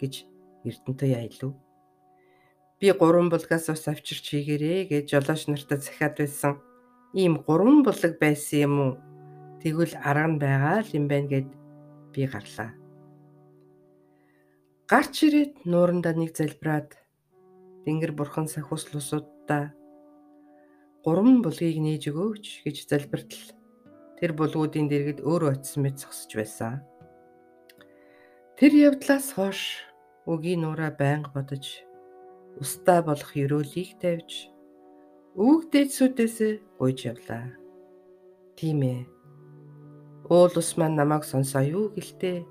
гэж 0.00 0.24
Эрдэнэтэй 0.64 1.12
аялав. 1.12 1.52
Би 2.80 2.88
гурван 2.96 3.28
булгаас 3.28 3.68
ус 3.68 3.84
авчирч 3.84 4.24
хийгэрээ 4.32 4.88
гэж 4.88 5.04
жолооч 5.12 5.52
нартаа 5.52 5.78
захиад 5.84 6.16
байсан. 6.16 6.64
Ийм 7.12 7.36
гурван 7.44 7.84
булаг 7.84 8.16
байсан 8.16 8.58
юм 8.64 8.74
уу? 8.80 8.92
Тэгвэл 9.60 9.94
арга 10.00 10.28
нь 10.32 10.40
байгаа 10.40 10.80
л 10.80 10.90
юм 10.96 11.04
байна 11.12 11.28
гэд 11.28 11.48
би 12.16 12.24
гарлаа. 12.24 12.72
Гарч 14.88 15.14
ирээд 15.28 15.52
нуурандаа 15.68 16.16
нэг 16.16 16.32
залбираад 16.32 16.96
Тэнгэр 17.84 18.12
бурхан 18.16 18.48
сахиуслуусуудаа 18.48 19.76
гурван 21.06 21.38
булгийг 21.38 21.78
нээж 21.78 22.10
өгөөч 22.10 22.66
гэж 22.66 22.76
залбиртал. 22.90 23.54
Тэр 24.18 24.34
булгуудын 24.34 24.90
дэргэд 24.90 25.22
өөрөө 25.22 25.54
очисон 25.54 25.86
мэт 25.86 26.02
зогсож 26.02 26.34
байсан. 26.34 26.82
Тэр 28.58 28.74
явдлаас 28.90 29.38
хойш 29.38 29.86
үгийн 30.26 30.66
нураа 30.66 30.90
байнга 30.90 31.30
бодож 31.30 31.86
устаа 32.58 33.06
болох 33.06 33.30
өрөөлийг 33.38 34.02
тавьж 34.02 34.50
өвгдээсүүдээс 35.38 36.36
гуйж 36.74 36.98
явлаа. 37.06 37.54
Тийм 38.58 38.82
ээ. 38.82 39.06
Уул 40.26 40.58
ус 40.58 40.74
маань 40.74 40.98
намайг 40.98 41.22
сонсоо 41.22 41.62
юу 41.62 41.94
гэлтэй 41.94 42.42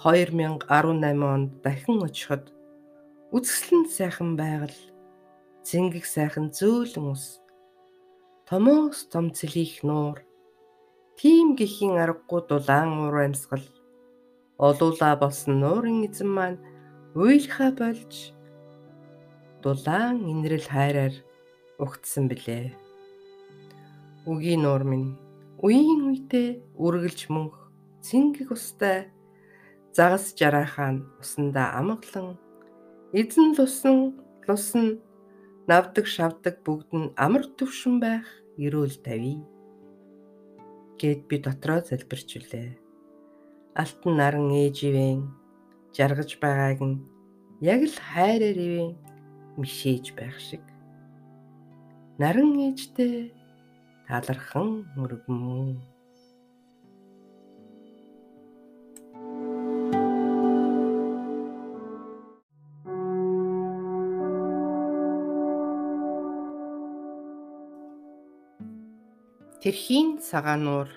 2018 0.00 1.20
онд 1.20 1.60
дахин 1.60 2.00
очиход 2.00 2.48
үзэсгэлэн 3.28 3.84
сайхан 3.92 4.40
байгаль 4.40 4.80
зингих 5.68 6.08
сайхан 6.08 6.48
зөөлөн 6.48 7.12
ус 7.12 7.43
томоос 8.48 9.08
том 9.12 9.26
цэлийх 9.36 9.80
нуур 9.88 10.18
тийм 11.16 11.56
гэхийн 11.58 11.96
аргагүй 12.04 12.40
дулаан 12.48 12.90
уур 13.00 13.16
амьсгал 13.24 13.64
олуула 14.68 15.10
болсон 15.22 15.54
нуурын 15.64 16.04
эзэн 16.08 16.30
маань 16.36 16.60
уйлхаа 17.16 17.70
болж 17.80 18.12
дулаан 19.62 20.16
инрэл 20.32 20.68
хайраар 20.74 21.14
угтсан 21.82 22.24
билээ. 22.28 22.76
Үгийн 24.30 24.60
нуур 24.62 24.84
минь 24.90 25.16
үеийн 25.64 26.00
үедээ 26.08 26.48
үргэлж 26.84 27.20
мөнх 27.32 27.56
цэнгэг 28.04 28.52
устай 28.52 29.08
загас 29.96 30.36
жараахан 30.38 31.08
усанда 31.22 31.64
амгалан 31.80 32.36
эзэн 33.20 33.56
лусан 33.56 33.96
лусан 34.46 34.86
навдаг 35.70 36.06
шавдаг 36.14 36.56
бүгд 36.66 36.90
нь 37.00 37.14
амар 37.24 37.44
төвшин 37.56 37.96
байх 38.04 38.26
эрүүл 38.64 38.96
тавь 39.06 39.40
гэд 41.00 41.20
би 41.28 41.36
дотроо 41.44 41.80
залбирч 41.80 42.28
үлээ. 42.38 42.70
Алтан 43.82 44.12
наран 44.20 44.48
ээживэн 44.62 45.20
жаргаж 45.96 46.30
байгааг 46.42 46.80
нь 46.88 47.02
яг 47.74 47.80
л 47.90 47.96
хайраар 48.08 48.58
ивэн 48.66 48.92
мишээж 49.60 50.06
байх 50.18 50.36
шиг. 50.46 50.64
Наран 52.20 52.50
ээжтэй 52.68 53.32
талархан 54.06 54.68
мөргмөн 54.94 55.93
Тэрхийн 69.64 70.20
цагаануур 70.20 70.92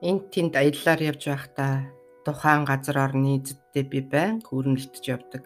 энд 0.00 0.32
тэнд 0.32 0.56
аяллаар 0.56 1.00
явж 1.12 1.28
байхдаа 1.28 1.92
тухайн 2.24 2.64
газар 2.64 2.96
орны 3.04 3.36
эзэдтэй 3.36 3.84
би 3.84 4.00
байнга 4.00 4.48
өрнөлдөж 4.56 5.04
явдаг 5.12 5.44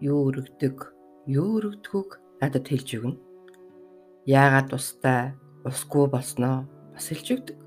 юу 0.00 0.28
өргөдөг, 0.28 0.92
юу 1.30 1.62
өргөдөхөг 1.62 2.20
надад 2.40 2.66
хэлж 2.68 2.88
өгнө. 2.98 3.20
Яагаад 4.26 4.68
тустай 4.74 5.32
усгүй 5.64 6.10
болсноо 6.10 6.66
бас 6.92 7.06
хэлж 7.08 7.26
өгдөг. 7.36 7.58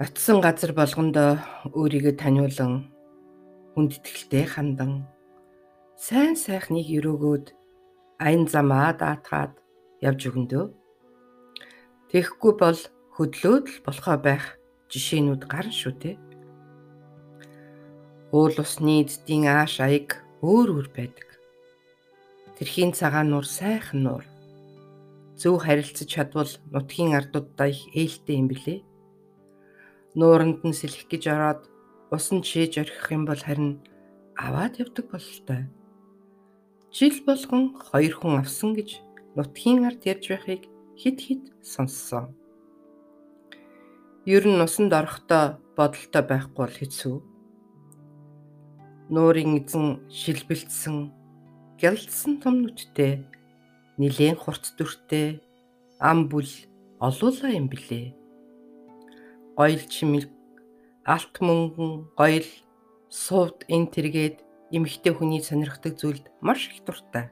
Очсон 0.00 0.38
газар 0.40 0.72
болгондоо 0.72 1.42
өөрийгөө 1.74 2.14
таниулан 2.16 2.88
хүндэтгэлтэй 3.74 4.46
хандан 4.46 5.10
сайн 5.98 6.34
сайхныг 6.38 6.86
өрөөгөөд 6.86 7.46
аян 8.24 8.46
замаа 8.48 8.94
даатгаад 8.96 9.61
явж 10.02 10.20
өгөндөө. 10.28 10.64
Тэгэхгүй 12.10 12.52
бол 12.58 12.80
хөдлөөд 13.16 13.66
л 13.70 13.78
болохоо 13.86 14.16
байх 14.18 14.44
жишээнүүд 14.90 15.42
гарна 15.48 15.72
шүү 15.72 15.94
дээ. 16.02 16.16
Уул 18.34 18.56
усны 18.58 19.06
эддийн 19.06 19.48
ааш 19.48 19.80
аяг 19.80 20.20
өөр 20.42 20.68
өөр 20.76 20.88
байдаг. 20.92 21.28
Тэрхийн 22.58 22.92
цагаан 22.92 23.30
нуур 23.30 23.46
сайхан 23.46 24.02
нуур. 24.02 24.24
Зөв 25.38 25.62
харилцаж 25.62 26.08
чадвал 26.08 26.50
нутгийн 26.74 27.16
ардуудаа 27.16 27.70
их 27.70 27.86
ээлтэй 27.94 28.36
юм 28.42 28.48
билэ. 28.50 28.84
Нууранд 30.18 30.60
нь 30.66 30.76
сэлэх 30.76 31.08
гэж 31.08 31.22
ороод 31.32 31.62
усан 32.12 32.44
чийж 32.44 32.76
орхих 32.82 33.08
юм 33.12 33.24
бол 33.24 33.40
харин 33.40 33.80
аваад 34.36 34.76
явдаг 34.82 35.06
бололтой. 35.08 35.68
Жил 36.92 37.16
болгон 37.24 37.72
хоёр 37.76 38.14
хүн 38.20 38.44
авсан 38.44 38.76
гэж 38.76 39.00
нутгийн 39.36 39.84
ард 39.88 40.02
ярьж 40.12 40.24
байхыг 40.30 40.62
хит 41.00 41.18
хит 41.20 41.42
сонссон. 41.62 42.26
Ер 44.26 44.44
нь 44.46 44.62
усанд 44.66 44.92
орохдоо 44.92 45.44
бодолтой 45.76 46.22
байхгүй 46.22 46.60
бол 46.62 46.76
хэцүү 46.78 47.16
нуурын 49.12 49.60
эзэн 49.60 49.86
шилбэлтсэн 50.08 50.96
гялдсан 51.80 52.32
том 52.42 52.54
нүдтэй 52.64 53.12
нилээн 54.00 54.40
хурц 54.40 54.72
дүртэй 54.78 55.42
ам 56.00 56.30
бүл 56.30 56.48
олуула 57.06 57.48
юм 57.52 57.66
блэ. 57.68 58.16
Гоёл 59.58 59.84
чимэл 59.92 60.28
алт 61.04 61.34
мөнгөн 61.44 61.92
гоёл 62.16 62.48
сувд 63.10 63.58
эн 63.68 63.84
тэргээд 63.92 64.36
эмэгтэй 64.72 65.12
хүний 65.12 65.42
сонирхдаг 65.44 65.92
зүйлд 66.00 66.32
маш 66.40 66.72
их 66.72 66.80
дуртай. 66.86 67.28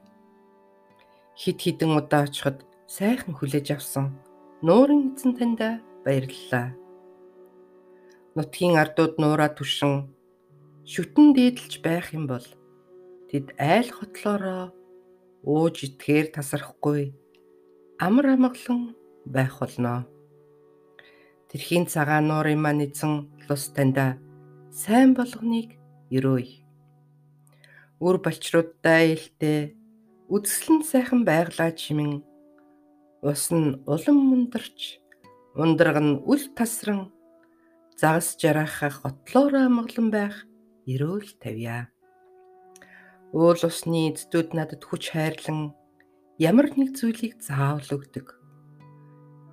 Хид 1.41 1.57
хідэн 1.65 1.97
удаа 1.97 2.29
очиход 2.29 2.69
сайхан 2.85 3.33
хүлээж 3.33 3.73
авсан 3.73 4.13
нуурын 4.61 5.17
эзэн 5.17 5.33
таньда 5.41 5.81
баярлалаа. 6.05 6.77
Нутгийн 8.37 8.77
ардууд 8.77 9.17
нуураа 9.17 9.49
түшин 9.57 10.13
шүтэн 10.85 11.33
дээдэлж 11.33 11.81
байх 11.81 12.13
юм 12.13 12.29
бол 12.29 12.45
тэд 13.33 13.57
айл 13.57 13.89
хотлороо 13.89 14.65
ууж 15.41 15.77
итгэхээр 15.81 16.29
тасрахгүй 16.37 17.17
амар 17.97 18.37
амгалан 18.37 18.93
байх 19.25 19.65
болно. 19.65 20.05
Тэрхийн 21.49 21.89
цагаан 21.89 22.29
нуурын 22.29 22.61
маань 22.61 22.85
эзэн 22.85 23.33
лус 23.49 23.65
таньда 23.73 24.21
сайн 24.69 25.17
болгоныг 25.17 25.73
өрөөй. 26.13 26.61
Үр 28.05 28.17
балчруудаа 28.21 29.01
ээлтэй 29.09 29.80
үдслэн 30.31 30.87
сайхан 30.87 31.21
байглаа 31.27 31.71
чимэн 31.75 32.23
ус 33.31 33.45
нь 33.51 33.83
улам 33.93 34.19
мундарч 34.31 35.03
ундраг 35.59 35.99
нь 35.99 36.23
үл 36.31 36.43
тасран 36.57 37.11
загас 38.01 38.39
жарахах 38.41 39.03
готлоор 39.03 39.55
амгалан 39.67 40.09
байх 40.15 40.37
эрөөл 40.87 41.31
тавья. 41.43 41.91
Уул 43.35 43.61
усны 43.69 44.15
эздүүд 44.15 44.55
надад 44.55 44.83
хүч 44.87 45.13
хайрлан 45.13 45.75
ямар 46.39 46.71
нэг 46.79 46.95
зүйлийг 46.99 47.43
заавал 47.43 47.91
өгдөг. 47.91 48.27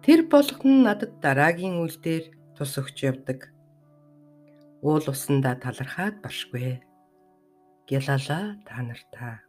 Тэр 0.06 0.30
болгон 0.32 0.86
надад 0.88 1.18
дараагийн 1.26 1.82
үйл 1.82 1.98
дээр 2.06 2.26
тус 2.56 2.78
өгч 2.78 2.98
явдаг. 3.10 3.50
Уул 4.86 5.06
усандаа 5.10 5.58
талархаад 5.58 6.22
баршгүй. 6.24 6.80
Гялалаа 7.90 8.62
та 8.64 8.78
нартаа. 8.86 9.47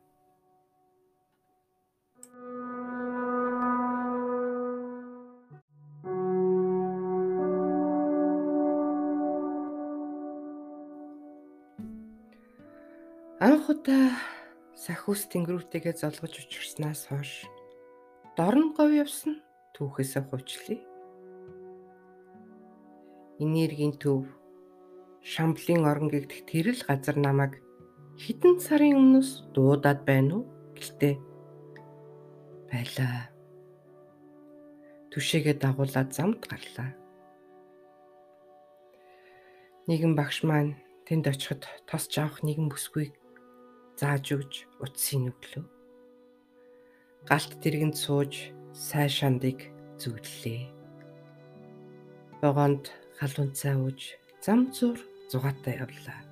Анх 13.79 13.87
удаа 13.87 14.11
сахиус 14.75 15.31
тэнгэрүүтэйгээ 15.31 15.95
золгож 16.03 16.35
учирснаас 16.43 17.07
хойш 17.07 17.47
дорн 18.35 18.75
говь 18.75 18.99
явсан 19.05 19.39
түүхээсээ 19.75 20.23
хувьчлаа. 20.27 20.83
Энергийн 23.39 23.95
төв 24.03 24.27
Шамблын 25.23 25.87
орон 25.87 26.11
гэгдэх 26.11 26.43
тэрэл 26.51 26.83
газар 26.91 27.17
намайг 27.23 27.63
хитэн 28.19 28.59
сарын 28.59 28.99
өмнөөс 28.99 29.31
дуудаад 29.55 30.03
байна 30.03 30.43
уу 30.43 30.51
гэлтэй 30.75 31.15
байлаа. 32.67 33.31
Түшээгээ 35.15 35.57
дагуулад 35.63 36.11
замд 36.11 36.43
гарлаа. 36.51 36.91
Нэгэн 39.87 40.19
багш 40.19 40.43
маань 40.43 40.75
тэнд 41.07 41.31
очиход 41.31 41.63
тосч 41.87 42.19
авах 42.19 42.43
нэгэн 42.43 42.67
бүсгүйг 42.75 43.15
зааж 43.99 44.27
өгж 44.31 44.55
утсыг 44.79 45.35
өглөө. 45.35 45.67
Галт 47.27 47.53
дэргэнд 47.59 47.99
сууж 47.99 48.55
сай 48.71 49.11
шандыг 49.11 49.59
зүглэлээ. 49.99 50.71
Богонд 52.39 52.95
халуун 53.19 53.51
цай 53.59 53.75
ууж 53.75 54.15
зам 54.39 54.71
зур 54.71 55.03
зугаатай 55.27 55.83
явлаа. 55.83 56.23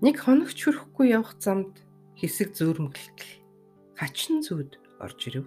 Нэг 0.00 0.16
хоногч 0.24 0.56
хүрэхгүй 0.56 1.12
явах 1.12 1.36
замд 1.36 1.84
хэсэг 2.16 2.56
зөөрмөглөлт 2.56 3.20
хачин 4.00 4.40
зүуд 4.40 4.80
орж 5.04 5.20
ирэв. 5.28 5.46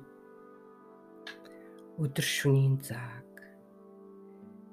Өдөр 1.98 2.28
шөнийн 2.38 2.78
зааг. 2.86 3.26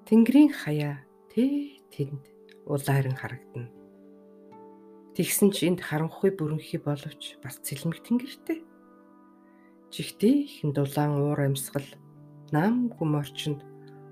Тэнгэрийн 0.05 0.53
хаяа 0.53 1.01
тэ 1.33 1.81
тэнд 1.89 2.21
улаарн 2.69 3.17
харагдана. 3.17 3.86
Тэгсэн 5.17 5.49
чи 5.49 5.65
энд 5.73 5.81
харанхуй 5.81 6.29
бүрэнхий 6.29 6.77
боловч 6.77 7.41
бас 7.41 7.57
цэлмэг 7.65 8.05
тэнгэртэй. 8.05 8.61
Жигтэй 9.89 10.45
ихэн 10.45 10.77
дулаан 10.77 11.17
уур 11.17 11.41
амьсгал 11.41 11.89
нам 12.53 12.93
хүм 12.93 13.17
орчинд 13.17 13.65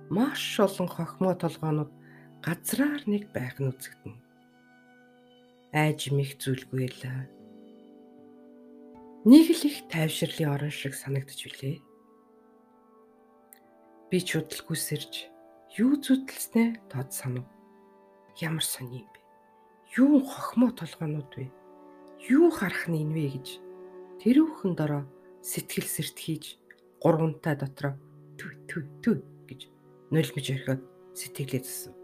маш 0.08 0.56
олон 0.56 0.88
хохимо 0.88 1.36
толгоонууд 1.36 1.92
газраар 2.40 3.04
нэг 3.04 3.28
байх 3.36 3.60
нь 3.60 3.68
үзэгдэн. 3.68 4.16
Айж 5.76 6.08
мих 6.08 6.40
зүйлгүй 6.40 6.88
л. 6.88 7.02
Нэг 9.28 9.46
л 9.52 9.62
их 9.68 9.84
тайвширлын 9.92 10.56
орон 10.56 10.72
шиг 10.72 10.96
санагдаж 10.96 11.36
билээ. 11.36 11.84
Би 14.08 14.18
ч 14.24 14.40
удалгүй 14.40 14.78
сэрж 14.80 15.28
юу 15.76 16.00
зүтэлснэ 16.00 16.80
тод 16.88 17.12
санав. 17.12 17.44
Ямар 18.40 18.64
сони 18.64 19.04
юм 19.04 19.08
бэ? 19.12 19.23
Юу 19.98 20.20
хохимо 20.20 20.74
толгоонууд 20.74 21.30
вэ? 21.38 21.46
Юу 22.26 22.50
харах 22.50 22.90
нь 22.90 22.98
энэ 23.02 23.14
вэ 23.14 23.26
гэж 23.38 23.48
тэрүүхэн 24.20 24.72
дороо 24.74 25.04
сэтгэл 25.38 25.86
сэрт 25.86 26.16
хийж 26.18 26.44
гурвантай 26.98 27.54
дотроо 27.54 27.94
түү 28.38 28.50
түү 28.66 28.82
түү 29.04 29.16
гэж 29.46 29.60
нулимж 30.10 30.46
орхиод 30.50 30.82
сэтгэлээ 31.14 31.62
засав. 31.62 31.94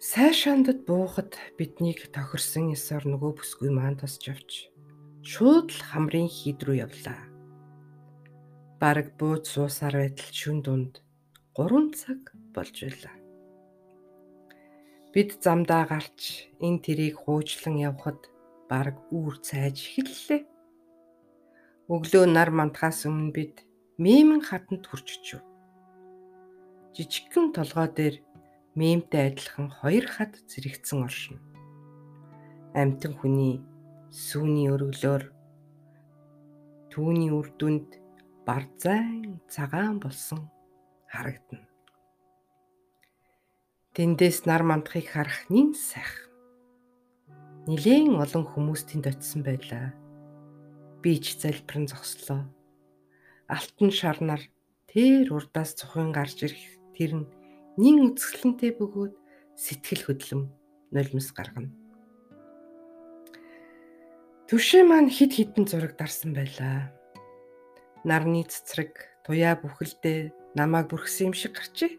Сайн 0.00 0.32
шандад 0.32 0.88
буухад 0.88 1.36
биднийг 1.60 2.08
тохирсон 2.08 2.72
ёсоор 2.72 3.04
нөгөө 3.04 3.32
бүсгүй 3.36 3.70
маань 3.70 4.00
тосч 4.00 4.32
авч 4.32 4.72
шууд 5.20 5.68
л 5.76 5.82
хамрын 5.92 6.26
хід 6.32 6.64
рүү 6.64 6.88
явлаа. 6.88 7.20
Бараг 8.80 9.12
бууж 9.20 9.44
суусаар 9.44 10.00
байтал 10.00 10.32
шүн 10.32 10.64
дунд 10.64 11.04
3 11.52 11.92
цаг 11.92 12.32
болж 12.56 12.72
байлаа. 12.80 13.19
Бид 15.10 15.42
замдаа 15.42 15.90
гарч 15.90 16.46
эн 16.62 16.78
тэрийг 16.78 17.18
хуужлан 17.26 17.76
явхад 17.82 18.30
баг 18.70 18.94
үүр 19.10 19.42
цайж 19.42 19.76
эхэллээ. 19.82 20.46
Өглөө 21.90 22.24
нар 22.30 22.54
мандахаас 22.54 23.10
өмнө 23.10 23.34
бид 23.34 23.66
мемэн 23.98 24.38
хатанд 24.46 24.86
хүрч 24.86 25.08
очив. 25.18 25.42
Жижигхэн 26.94 27.50
толгой 27.50 27.88
дээр 27.90 28.16
мемтэй 28.78 29.34
адилхан 29.34 29.68
хоёр 29.82 30.06
хат 30.06 30.38
зэрэгцэн 30.46 31.02
оршино. 31.02 31.42
Амтэн 32.78 33.18
хүний 33.18 33.58
сүүний 34.14 34.70
өргөлөөр 34.70 35.24
түүний 36.94 37.30
үр 37.34 37.50
дүнд 37.58 37.98
барзайн 38.46 39.42
цагаан 39.50 39.98
болсон 39.98 40.46
харагдана. 41.10 41.69
Тэндээс 43.90 44.46
нар 44.46 44.62
мандахыг 44.62 45.10
харах 45.10 45.50
нин 45.50 45.74
сайх. 45.74 46.30
Нилээн 47.66 48.22
олон 48.22 48.46
хүмүүс 48.46 48.86
тэнд 48.86 49.10
очисон 49.10 49.42
байлаа. 49.42 49.90
Би 51.02 51.18
ч 51.18 51.34
залбирэн 51.34 51.90
зогслоо. 51.90 52.46
Алтан 53.50 53.90
шарнаар 53.90 54.46
тэр 54.86 55.34
урдаас 55.34 55.74
цухын 55.74 56.14
гарч 56.14 56.38
ирэх 56.46 56.62
тэр 56.94 57.18
нь 57.18 57.30
нин 57.82 58.14
үцгэлэнтэй 58.14 58.78
бөгөөд 58.78 59.14
сэтгэл 59.58 60.06
хөдлөм 60.06 60.42
нулимс 60.94 61.34
гаргана. 61.34 61.74
Түшээ 64.46 64.86
маань 64.86 65.10
хид 65.10 65.34
хідэн 65.34 65.66
зураг 65.66 65.98
дарсан 65.98 66.30
байлаа. 66.30 66.94
Нарны 68.06 68.46
цэцрэг 68.46 69.26
туяа 69.26 69.58
бүхэлдээ 69.58 70.54
намайг 70.54 70.86
бүрхсэн 70.94 71.30
юм 71.30 71.34
шиг 71.34 71.58
гарчээ. 71.58 71.98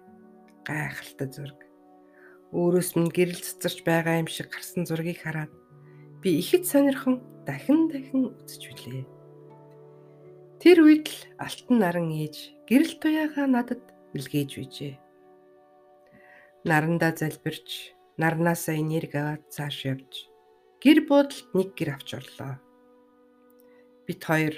Гайхалтай 0.64 1.28
зураг. 1.28 1.71
Өөрөөс 2.52 3.00
нь 3.00 3.08
гэрэл 3.08 3.40
цэцэрч 3.40 3.88
байгаа 3.88 4.20
юм 4.20 4.28
шиг 4.28 4.52
гарсан 4.52 4.84
зургийг 4.84 5.24
хараад 5.24 5.52
би 6.20 6.36
ихэд 6.44 6.68
сонирхон 6.68 7.24
дахин 7.48 7.88
дахин 7.88 8.36
үзэж 8.36 8.62
билээ. 8.68 9.06
Тэр 10.60 10.78
үед 10.84 11.08
л 11.08 11.20
алтан 11.40 11.80
наран 11.80 12.12
ээж 12.12 12.68
гэрэл 12.68 13.00
туяагаа 13.00 13.48
надад 13.48 13.82
илгээж 14.12 14.52
bijээ. 14.60 14.96
Нарандаа 16.68 17.16
залбирч, 17.16 17.96
нарнаасаа 18.20 18.76
энерги 18.76 19.18
аваад 19.18 19.48
цааш 19.48 19.78
явж 19.88 20.12
гэр 20.84 21.08
буудалд 21.08 21.50
нэг 21.56 21.70
гэр 21.74 21.90
авч 21.96 22.10
орлоо. 22.20 22.60
Бит 24.06 24.22
хоёр 24.22 24.56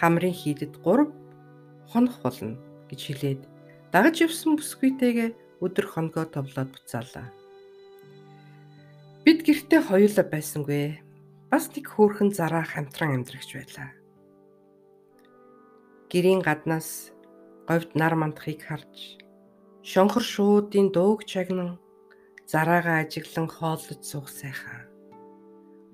хамрын 0.00 0.32
хийдэд 0.32 0.80
3 0.82 1.12
хонох 1.90 2.16
болно 2.24 2.56
гэж 2.88 3.00
хэлээд 3.06 3.42
дагаж 3.92 4.16
явсан 4.26 4.56
бүсгүйтэйгээ 4.56 5.30
өдөр 5.64 5.86
хоногоо 5.88 6.26
товлоод 6.28 6.70
буцаалаа. 6.72 7.28
Бид 9.24 9.42
гэртээ 9.46 9.80
хоёулаа 9.86 10.26
байсангүй. 10.28 11.02
Бас 11.50 11.70
нэг 11.74 11.86
хөөрхөн 11.90 12.30
зараа 12.34 12.64
хамтран 12.66 13.22
амьдрагч 13.22 13.50
байлаа. 13.54 13.90
Гэрийн 16.10 16.42
гаднаас 16.42 17.10
говьд 17.66 17.94
нар 17.98 18.14
мандахыг 18.18 18.62
харж 18.62 19.18
шонхор 19.82 20.22
шуудын 20.22 20.90
дууг 20.94 21.26
чагнан 21.26 21.78
Зараагаа 22.46 23.02
ажиглан 23.02 23.48
хооллож 23.48 24.00
суух 24.06 24.28
сайхан. 24.30 24.86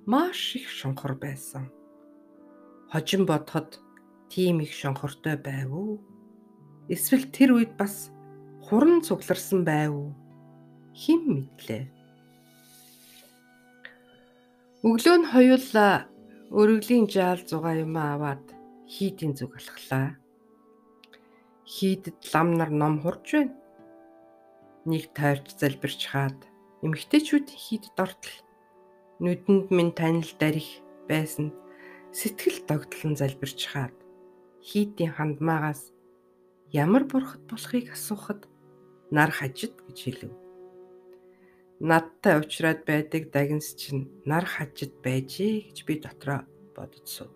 Маш 0.05 0.55
их 0.55 0.69
шонхор 0.69 1.15
байсан. 1.15 1.73
Хожин 2.93 3.25
бодоход 3.25 3.81
тийм 4.29 4.61
их 4.61 4.73
шонхортой 4.75 5.37
байв 5.41 5.73
уу? 5.73 6.05
Эсвэл 6.93 7.25
тэр 7.33 7.57
үед 7.57 7.73
бас 7.81 8.12
хуран 8.73 9.05
цугларсан 9.05 9.69
байв? 9.69 10.17
Хэн 10.97 11.21
мэдлээ? 11.29 11.85
Өглөө 14.81 15.17
нь 15.21 15.29
хоёулаа 15.29 16.09
өргөлийн 16.49 17.05
жаал 17.05 17.45
зугаа 17.45 17.77
юм 17.85 18.01
аваад 18.01 18.41
хийдийн 18.89 19.37
зүг 19.37 19.61
алхлаа. 19.61 20.17
Хийдэд 21.69 22.17
лам 22.33 22.57
нар 22.57 22.73
ном 22.73 23.05
хурж 23.05 23.29
байна. 23.37 23.53
Нэг 24.89 25.13
тойрч 25.13 25.53
залбирч 25.61 26.09
хаад 26.09 26.41
эмгтээчүүдийн 26.81 27.61
хийдэд 27.61 27.97
ортол 28.01 28.37
нүдэнд 29.21 29.69
минь 29.69 29.93
танил 29.93 30.33
дарих 30.41 30.81
байсан 31.13 31.53
сэтгэл 32.17 32.65
догтлон 32.65 33.21
залбирч 33.21 33.69
хаад 33.69 33.93
хийдийн 34.65 35.13
хандмаагаас 35.13 35.93
ямар 36.73 37.05
бурхад 37.05 37.45
болохыг 37.53 37.93
асуухад 37.93 38.49
нар 39.13 39.31
хажид 39.31 39.77
гэж 39.85 39.99
хэлв. 40.05 40.33
Надтай 41.85 42.41
уулзраад 42.41 42.81
байдаг 42.89 43.29
дагнс 43.29 43.77
чинь 43.77 44.09
нар 44.25 44.49
хажид 44.49 44.97
байжээ 45.05 45.69
гэж 45.69 45.79
би 45.85 45.95
дотроо 46.01 46.49
боддсоо. 46.73 47.29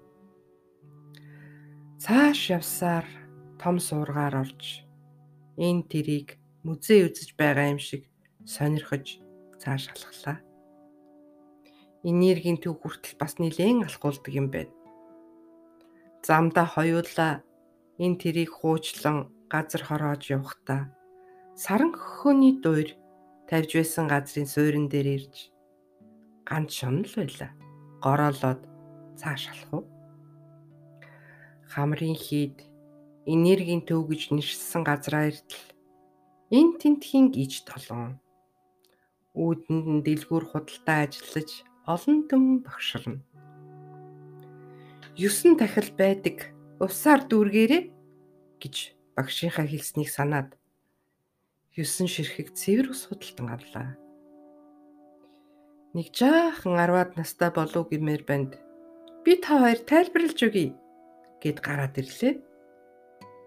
Цааш 2.01 2.41
явсаар 2.57 3.05
том 3.61 3.77
суургаар 3.77 4.35
орж 4.41 4.89
энэ 5.61 5.85
тэрийг 5.91 6.41
музей 6.65 7.05
үзэж 7.05 7.37
байгаа 7.37 7.69
юм 7.77 7.81
шиг 7.81 8.09
сонирхож 8.49 9.21
цааш 9.61 9.93
алхлаа. 9.93 10.41
Энергийн 12.07 12.57
төв 12.57 12.81
хүртэл 12.81 13.21
бас 13.21 13.37
нэлээд 13.37 13.85
алхуулдаг 13.85 14.33
юм 14.33 14.49
байна. 14.49 14.73
Замда 16.25 16.65
хоёулаа 16.65 17.45
энэ 18.01 18.17
тэрийг 18.23 18.51
хуучлан 18.55 19.29
газар 19.53 19.83
хороож 19.85 20.23
явхдаа 20.31 20.96
саран 21.57 21.93
хөхөөний 21.97 22.61
дуур 22.61 22.89
тавьж 23.49 23.71
байсан 23.81 24.05
газрын 24.13 24.45
суурин 24.45 24.87
дээр 24.93 25.09
ирж 25.17 25.37
ганц 26.45 26.71
шунал 26.77 27.09
байла. 27.17 27.49
Гороолоод 28.05 28.61
цааш 29.17 29.43
алах 29.53 29.73
уу? 29.73 29.85
Хамрын 31.73 32.13
хід 32.13 32.61
энергийн 33.25 33.83
төв 33.89 34.05
гэж 34.05 34.37
нэршсэн 34.37 34.85
газраа 34.85 35.33
иртэл 35.33 35.65
Эн 36.53 36.79
тентхийн 36.79 37.35
иж 37.35 37.65
толон 37.65 38.21
үүдэнд 39.35 39.87
нь 39.97 40.05
дэлгүүр 40.07 40.45
худалдаа 40.53 41.09
ажиллаж 41.09 41.51
олон 41.89 42.29
түмэн 42.29 42.63
багширна. 42.63 43.25
9 45.17 45.57
тахил 45.59 45.91
байдаг 45.97 46.53
усаар 46.85 47.25
дүүргээрээ 47.27 47.83
гэж 48.63 48.77
багшийнхаа 49.17 49.67
хэлснийг 49.67 50.13
санаад 50.13 50.55
9 51.77 52.09
ширхэг 52.09 52.57
цэвэр 52.57 52.89
ус 52.89 53.05
худалдан 53.05 53.53
авлаа. 53.53 54.01
Нэг 55.93 56.09
жаахан 56.09 56.73
10-аад 56.73 57.21
настай 57.21 57.53
болов 57.53 57.93
гэмээр 57.93 58.25
банд. 58.25 58.57
Би 59.21 59.37
та 59.37 59.61
хоёр 59.61 59.85
тайлбарлаж 59.85 60.41
өгье 60.41 60.73
гэд 61.45 61.61
гараад 61.61 62.01
ирлээ. 62.01 62.41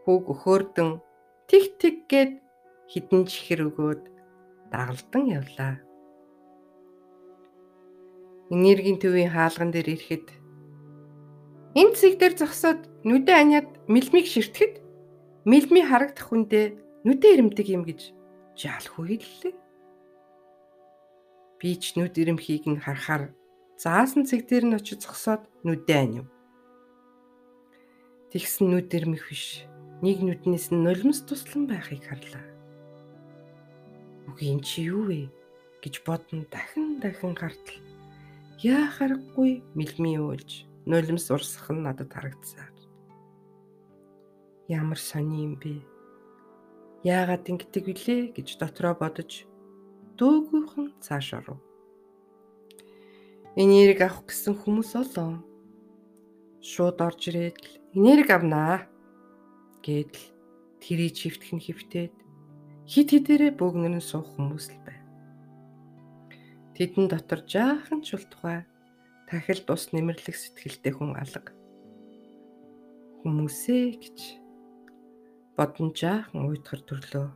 Хүүг 0.05 0.25
өхөөрдөн 0.29 1.01
тэг 1.49 1.81
тэг 1.81 2.05
гэд 2.05 2.37
хідэн 2.93 3.25
чихэр 3.25 3.65
өгөөд 3.65 4.03
дагалдан 4.69 5.23
явлаа. 5.33 5.81
Энергийн 8.53 9.01
төвийн 9.01 9.33
хаалган 9.33 9.73
дээр 9.73 9.97
ирэхэд 9.97 10.27
энэ 11.81 11.97
цэг 11.97 12.21
дээр 12.21 12.37
зогсоод 12.37 12.85
нүдэ 13.01 13.33
аниад 13.33 13.69
мэлмиг 13.89 14.29
ширтгэд 14.29 14.77
мэлми 15.49 15.81
харагдах 15.81 16.29
хүндээ 16.29 16.65
нүдэ 17.09 17.27
ирэмдэг 17.33 17.67
юм 17.73 17.85
гэж 17.89 18.18
жаалхуу 18.59 19.07
хэллээ. 19.07 19.55
Би 21.59 21.71
ч 21.79 21.95
нүд 21.95 22.19
ирэмхийг 22.19 22.67
нь 22.67 22.83
харахаар 22.83 23.31
заасан 23.79 24.27
цэг 24.27 24.43
дээр 24.51 24.65
нь 24.67 24.75
очиж 24.75 24.99
зогсоод 25.07 25.47
нүдэ 25.63 25.95
анив. 25.95 26.27
Тэгсэн 28.35 28.67
нүд 28.67 28.91
ирмэх 28.91 29.31
биш. 29.31 29.63
Нэг 30.03 30.19
нүднээс 30.19 30.75
нь 30.75 30.83
нулимс 30.83 31.23
туслан 31.23 31.63
байхыг 31.71 32.03
харлаа. 32.03 32.43
Үгүй 34.27 34.47
эн 34.51 34.61
чи 34.63 34.91
юу 34.91 35.07
вэ 35.07 35.31
гэж 35.79 36.03
бодно 36.03 36.43
дахин 36.51 36.99
дахин 36.99 37.35
гартал. 37.35 37.79
Яа 38.59 38.91
харахгүй 38.91 39.63
мэлми 39.75 40.19
уулж 40.19 40.67
нулимс 40.83 41.31
урсах 41.31 41.71
нь 41.71 41.83
надад 41.83 42.11
харагдсаар. 42.11 42.75
Ямар 44.67 44.99
сони 44.99 45.47
юм 45.47 45.55
бэ? 45.55 45.98
Яагаад 47.07 47.47
ингэдэг 47.47 47.83
вүлээ 47.87 48.21
гэж 48.35 48.59
дотроо 48.59 48.91
бодож 48.99 49.47
дүүгүйхэн 50.19 50.99
цааш 50.99 51.27
оров. 51.39 51.59
Энерги 53.55 54.03
авах 54.03 54.27
гэсэн 54.27 54.55
хүмүүс 54.59 54.99
олон. 54.99 55.39
Шууд 56.59 56.99
орж 56.99 57.31
ирээд 57.31 57.55
л 57.55 57.71
энерги 57.95 58.35
авнаа 58.35 58.83
гэдэл 59.79 60.25
тэрий 60.83 61.11
чивтгэн 61.15 61.63
хөвтөөд 61.63 62.15
хит 62.83 63.07
хитээрээ 63.15 63.55
бөөгнөр 63.55 63.95
нь 63.95 64.03
суух 64.03 64.35
хүмүүс 64.35 64.75
л 64.75 64.79
байна. 64.83 65.07
Тэдэн 66.75 67.07
дотор 67.07 67.47
жаахан 67.47 68.03
ч 68.03 68.19
ултугай 68.19 68.67
тахилд 69.31 69.67
ус 69.71 69.95
нэмэрлэх 69.95 70.35
сэтгэлтэй 70.35 70.93
хүн 70.95 71.15
алга. 71.15 71.55
Хүмүүсээ 73.23 73.83
гэж 74.03 74.17
бодон 75.59 75.91
жаахан 75.91 76.47
уйтгар 76.47 76.79
төрлөө. 76.87 77.27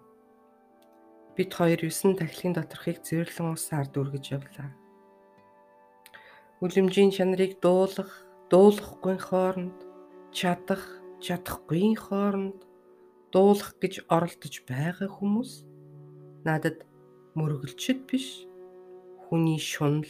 Бид 1.36 1.52
хоёр 1.60 1.76
9 1.84 2.16
тахилын 2.16 2.56
доторхыг 2.56 3.04
зэвэрлэн 3.04 3.52
усаар 3.52 3.92
дүргэж 3.92 4.26
явлаа. 4.32 4.72
Үлэмжийн 6.64 7.12
чанарыг 7.12 7.60
дуулах, 7.60 8.24
дуулахгүй 8.48 9.20
хооронд 9.20 9.76
чадах, 10.32 10.80
чадахгүй 11.20 12.00
хооронд 12.00 12.64
дуулах 13.36 13.76
гэж 13.84 14.08
оролдож 14.08 14.56
байгаа 14.72 15.12
хүмүүс 15.12 15.68
надад 16.48 16.88
мөргөлчд 17.36 18.08
биш 18.08 18.48
хүний 19.28 19.60
шунал 19.60 20.08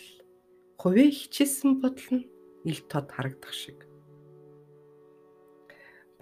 хувээ 0.77 1.09
хичээсэн 1.17 1.81
бодол 1.81 2.21
нь 2.21 2.29
ил 2.69 2.79
тод 2.85 3.09
харагдах 3.09 3.57
шиг. 3.57 3.89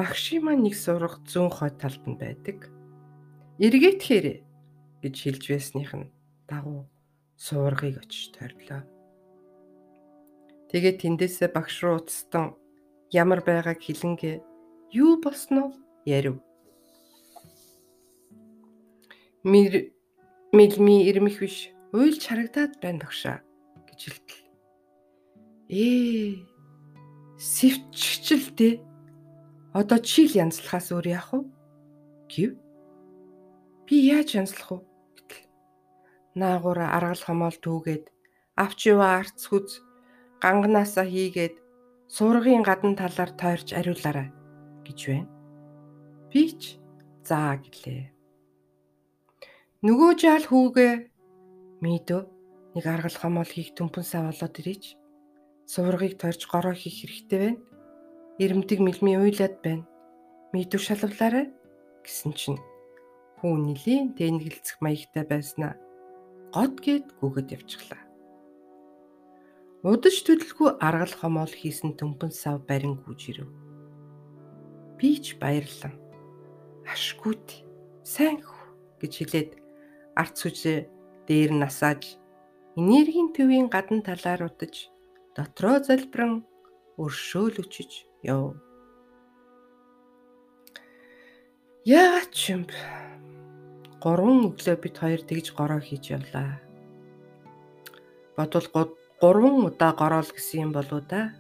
Багшийн 0.02 0.42
маань 0.42 0.66
нэг 0.66 0.74
сурах 0.74 1.22
зүүн 1.30 1.54
хой 1.54 1.70
талд 1.78 2.02
нь 2.10 2.18
байдаг. 2.18 2.74
Эргээтгэхэр 3.62 4.42
гэж 5.06 5.16
хэлж 5.22 5.44
байсных 5.46 5.94
нь 5.94 6.10
дагуу 6.50 6.90
суургыг 7.38 8.02
очиж 8.02 8.34
тойрлоо. 8.34 8.82
Тэгээд 10.74 10.98
тэндээсээ 11.06 11.54
багш 11.54 11.86
руу 11.86 12.02
уцстан 12.02 12.58
ямар 13.14 13.46
байгааг 13.46 13.78
хэлэнгээ 13.78 14.42
юу 14.90 15.22
болсноо 15.22 15.70
ярив. 16.10 16.42
Мэлми 19.46 20.96
ирмэх 21.06 21.46
биш. 21.46 21.70
Уйлж 21.94 22.26
харагдаад 22.26 22.82
байна 22.82 23.06
багшаа 23.06 23.46
гэж 23.86 24.00
хэлтэл. 24.02 24.42
Ээ. 25.70 26.42
Сэвчгчл 27.38 28.50
дээ. 28.58 28.91
Одоо 29.72 30.00
чи 30.04 30.28
л 30.28 30.36
янзлахаас 30.36 30.92
өөр 30.92 31.08
яах 31.16 31.32
вэ? 31.32 31.40
гэв. 32.28 32.52
Би 33.88 33.96
яаж 34.12 34.36
янзлах 34.36 34.68
вэ? 34.76 34.80
гэтэл. 35.16 35.48
Наагуура 36.36 36.92
аргал 36.92 37.24
хомоол 37.24 37.56
түүгээд 37.56 38.12
авч 38.60 38.80
яваа 38.92 39.24
арц 39.24 39.48
хүз 39.48 39.80
ганганаасаа 40.44 41.08
хийгээд 41.08 41.56
суургын 42.12 42.68
гадна 42.68 43.00
талаар 43.00 43.32
тойрч 43.32 43.72
ариулаарай 43.72 44.28
гэж 44.84 45.00
байна. 45.08 45.32
Би 46.28 46.52
ч 46.52 46.76
заа 47.24 47.56
гэлээ. 47.64 48.12
Нөгөө 49.88 50.12
жаал 50.20 50.46
хүүгээ 50.52 50.94
мийдөө 51.80 52.22
нэг 52.76 52.86
аргал 52.92 53.16
хомол 53.16 53.48
хийх 53.48 53.72
төмпөн 53.72 54.04
сав 54.04 54.28
болоод 54.28 54.60
ирээч. 54.60 55.00
Суургыг 55.64 56.20
тойрч 56.20 56.44
гороо 56.52 56.76
хийх 56.76 57.08
хэрэгтэй 57.08 57.40
байна. 57.40 57.71
Ирэмдэг 58.40 58.80
мэлми 58.80 59.18
уйлаад 59.20 59.60
байна. 59.66 59.88
Мийдүү 60.54 60.80
шалвлаарай 60.80 61.52
гэсэн 62.06 62.32
чинь 62.36 62.60
хүү 63.42 63.54
нилийн 63.58 64.14
тэнэгэлцэх 64.16 64.80
маягтай 64.80 65.26
байснаа 65.28 65.76
гот 66.54 66.80
гээд 66.84 67.08
гүгэд 67.20 67.48
явчихлаа. 67.58 68.02
Удаж 69.82 70.16
төлөлгүй 70.22 70.78
аргал 70.78 71.16
хомоол 71.18 71.50
хийсэн 71.50 71.98
төмпөн 71.98 72.32
сав 72.32 72.62
барин 72.70 73.02
гүйж 73.02 73.22
ирэв. 73.34 73.50
Би 75.00 75.18
ч 75.18 75.42
баярлан 75.42 75.98
ашгүйт 76.86 77.66
сайн 78.06 78.46
гэж 79.02 79.14
хэлээд 79.18 79.52
арц 80.14 80.38
хүчээ 80.46 80.80
дээр 81.26 81.52
насааж 81.58 82.20
энергийн 82.78 83.34
төвийн 83.34 83.68
гадна 83.74 84.06
талаар 84.06 84.46
удаж 84.52 84.92
дотроо 85.34 85.82
залбиран 85.82 86.46
өршөөлөчж 87.02 88.11
яв. 88.24 88.56
Яагаад 91.86 92.30
ч 92.30 92.54
юм 92.54 92.64
3 94.02 94.54
өглөө 94.54 94.78
бид 94.82 94.96
хоёр 94.98 95.22
тэгж 95.26 95.54
гороо 95.58 95.82
хийж 95.82 96.14
явлаа. 96.14 96.62
Бодвол 98.38 98.68
3 99.22 99.66
удаа 99.66 99.94
гороол 99.98 100.30
гэсэн 100.30 100.70
юм 100.70 100.72
болоо 100.78 101.02
да. 101.02 101.34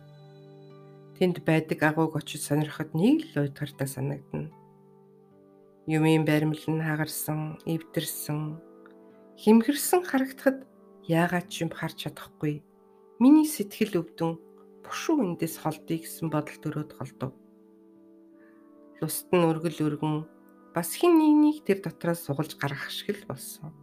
Тэнд 1.17 1.46
байдаг 1.46 1.78
агууг 1.82 2.17
очиж 2.17 2.41
сонирхоход 2.41 2.98
нэг 2.98 3.30
л 3.34 3.46
уйдгартай 3.46 3.86
санагдана. 3.86 4.50
Юмын 5.86 6.26
баримл 6.26 6.58
нь 6.58 6.82
хагарсан, 6.82 7.62
эвдэрсэн, 7.65 8.58
химхэрсэн 9.38 10.02
харагдахад 10.06 10.65
яагаад 11.06 11.50
ч 11.50 11.65
юм 11.65 11.70
харж 11.70 12.06
чадахгүй. 12.06 12.62
Миний 13.22 13.46
сэтгэл 13.50 14.02
өвдөн 14.02 14.38
бушуу 14.84 15.22
эндээс 15.24 15.62
холдъё 15.62 15.98
гэсэн 16.02 16.28
бодол 16.34 16.58
төрөөд 16.62 16.91
холдов. 16.98 17.32
Луст 19.02 19.28
нь 19.34 19.46
өргөл 19.46 19.80
өргөн 19.88 20.28
бас 20.76 20.94
хин 20.94 21.17
нэг 21.17 21.34
нэг 21.41 21.58
тэр 21.65 21.80
дотроос 21.82 22.26
сугалж 22.26 22.56
гаргах 22.58 22.91
шиг 22.94 23.17
л 23.17 23.30
болсон. 23.30 23.74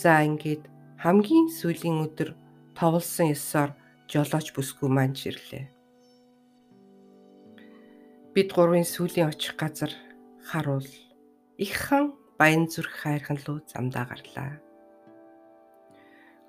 За 0.00 0.24
ингээд 0.24 0.64
хамгийн 1.00 1.52
сүүлийн 1.52 2.00
өдөр 2.08 2.32
товлсон 2.72 3.36
ёсоор 3.36 3.76
жолооч 4.08 4.56
бүсгүй 4.56 4.88
маань 4.88 5.12
чирлээ. 5.12 5.68
Бид 8.32 8.48
гурвын 8.56 8.88
сүүлийн 8.88 9.28
очих 9.28 9.54
газар 9.60 9.92
харуул 10.48 10.88
их 11.60 11.74
хан 11.76 12.16
баян 12.40 12.64
зүрх 12.72 13.04
хайрхан 13.04 13.38
руу 13.44 13.60
замдаа 13.68 14.08
гарлаа. 14.08 14.56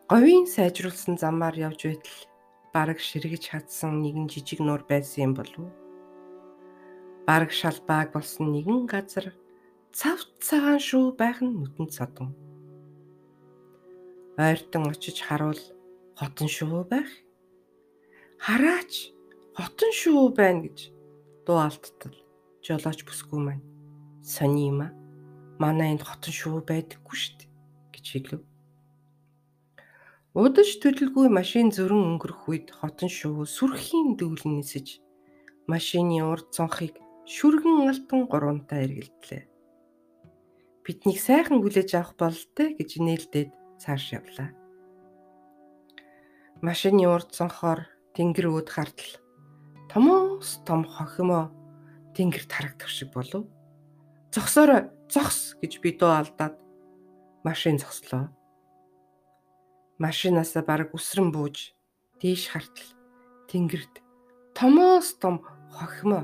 Говийн 0.07 0.47
сайжруулсан 0.47 1.19
замаар 1.19 1.55
явж 1.55 1.83
байтал 1.83 2.30
бараг 2.73 2.99
ширгэж 2.99 3.43
хатсан 3.51 3.93
нэгэн 4.03 4.25
жижиг 4.31 4.59
нуур 4.63 4.83
байсан 4.87 5.23
юм 5.27 5.33
болов 5.39 5.69
бараг 7.27 7.51
шалбааг 7.51 8.11
болсон 8.11 8.51
нэгэн 8.51 8.85
газар 8.91 9.25
цавт 9.93 10.29
цагаан 10.39 10.79
шүү 10.79 11.15
байх 11.19 11.39
нь 11.43 11.55
нүдэнд 11.59 11.91
содон. 11.95 12.29
Ойртон 14.35 14.83
очиж 14.91 15.17
харуул 15.27 15.61
хотон 16.19 16.47
шүү 16.47 16.83
байх. 16.91 17.11
Хараач 18.45 19.15
хотон 19.55 19.91
шүү 20.01 20.31
байна 20.35 20.65
гэж 20.65 20.79
дуу 21.45 21.59
алттал 21.67 22.15
жолооч 22.65 22.99
бүсгүй 23.07 23.39
маань. 23.39 23.65
Сони 24.23 24.67
юм 24.71 24.79
а. 24.87 24.89
Манай 25.61 25.93
энд 25.93 26.03
хотон 26.07 26.33
шүү 26.33 26.63
байдаггүй 26.67 27.19
дээ 27.37 27.49
гэж 27.93 28.05
хэлв. 28.11 28.50
Удаж 30.31 30.79
төлөлгүй 30.79 31.27
машин 31.27 31.75
зөрөн 31.75 32.15
өнгөрөх 32.15 32.47
үед 32.47 32.67
хотон 32.71 33.11
шүү 33.11 33.43
сүрхийн 33.43 34.15
дүүлэн 34.15 34.63
нисэж 34.63 35.03
машины 35.67 36.23
урд 36.23 36.55
цонхыг 36.55 36.95
шүргэн 37.27 37.91
алтан 37.91 38.31
гуравтаа 38.31 38.79
эргэлдлээ. 38.79 39.43
Биднийг 40.87 41.19
сайхан 41.19 41.59
хүлээж 41.59 41.91
авах 41.99 42.15
бололтой 42.15 42.79
гэж 42.79 42.89
нээлдээд 43.03 43.51
цааш 43.83 44.03
явлаа. 44.15 44.55
Машины 46.63 47.11
урд 47.11 47.35
цонхоор 47.35 47.91
тэнгэр 48.15 48.55
өөд 48.55 48.71
хартал 48.71 49.11
томоос 49.91 50.63
том 50.63 50.87
хохимо 50.87 51.51
тэнгэр 52.15 52.47
тарагдах 52.47 52.87
шиг 52.87 53.11
болов. 53.11 53.51
Зогсоорой, 54.31 54.95
зогс 55.11 55.59
гэж 55.59 55.83
би 55.83 55.91
дуу 55.91 56.15
алдаад 56.15 56.55
машин 57.43 57.75
зогслоо. 57.75 58.31
Машинаасаа 60.01 60.63
бараг 60.65 60.89
үсрэн 60.97 61.29
бууж 61.29 61.77
дээш 62.21 62.43
хартал 62.49 62.89
тэнгэрд 63.49 63.93
томоос 64.57 65.07
том 65.21 65.35
хохимо 65.69 66.21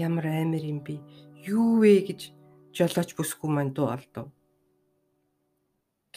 Ямар 0.00 0.32
аймар 0.32 0.64
юм 0.64 0.80
би. 0.80 0.96
Юу 1.44 1.76
вэ 1.84 2.00
гэж 2.08 2.32
жолооч 2.72 3.12
бүсгүй 3.12 3.52
маань 3.52 3.76
дуу 3.76 3.92
алдав. 3.92 4.32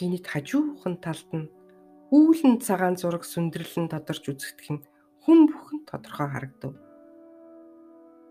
Гинэт 0.00 0.24
хажуухан 0.24 0.96
талд 1.04 1.28
нь 1.36 1.52
үүлэн 2.08 2.64
цагаан 2.64 2.96
зураг 2.96 3.28
сүндэрлэн 3.28 3.92
тодорч 3.92 4.24
үзэгдэх 4.32 4.68
нь 4.72 4.84
хүн 5.28 5.38
бүхэн 5.52 5.84
тодорхой 5.84 6.28
харагдав. 6.32 6.72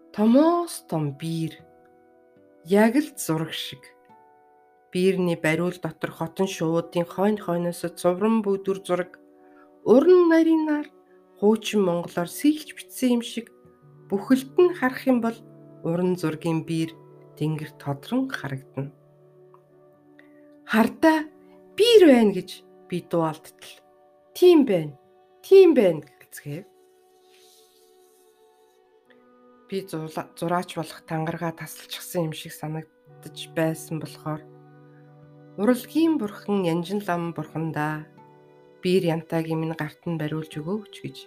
Томоос 0.09 0.89
том 0.89 1.13
биер 1.21 1.61
яг 2.65 2.97
л 2.97 3.13
зураг 3.13 3.53
шиг. 3.53 3.92
Биерний 4.93 5.35
бариул 5.35 5.73
дотор 5.81 6.11
хотон 6.11 6.47
шуудын 6.47 7.05
хойно 7.09 7.41
хойноос 7.41 7.81
цувран 7.97 8.45
бүдүр 8.45 8.85
зураг 8.85 9.17
уран 9.83 10.29
нарийнаар 10.29 10.87
хуучин 11.39 11.81
монголоор 11.81 12.29
сэлж 12.29 12.77
бичсэн 12.77 13.17
юм 13.17 13.23
шиг 13.25 13.49
Бүхэлд 14.13 14.53
нь 14.61 14.75
харах 14.77 15.09
юм 15.09 15.25
бол 15.25 15.33
уран 15.81 16.13
зургийн 16.13 16.61
биер 16.69 16.93
тэнгэр 17.33 17.71
тодрон 17.81 18.29
харагдана. 18.29 18.93
Хардаа 20.69 21.25
биер 21.73 22.03
байна 22.13 22.31
гэж 22.37 22.49
би 22.89 23.01
дуалдтал. 23.09 23.73
Тийм 24.37 24.69
байна. 24.69 24.93
Тийм 25.41 25.73
байна 25.73 26.05
гэцгээв. 26.05 26.65
Би 29.65 29.77
зураач 29.89 30.69
болох 30.77 30.99
тангараа 31.09 31.57
тасалчихсан 31.57 32.29
юм 32.29 32.33
шиг 32.37 32.53
санагдаж 32.53 33.37
байсан 33.57 33.97
болохоор 33.97 34.52
уралгийн 35.61 36.17
бурхан 36.21 36.65
янжин 36.73 37.01
лам 37.07 37.33
бурхандаа 37.37 38.05
биер 38.81 39.03
янтагийн 39.15 39.59
минь 39.61 39.77
гарт 39.79 40.01
нь 40.09 40.19
бариулж 40.21 40.53
өгөөч 40.59 40.95
гэж 41.03 41.17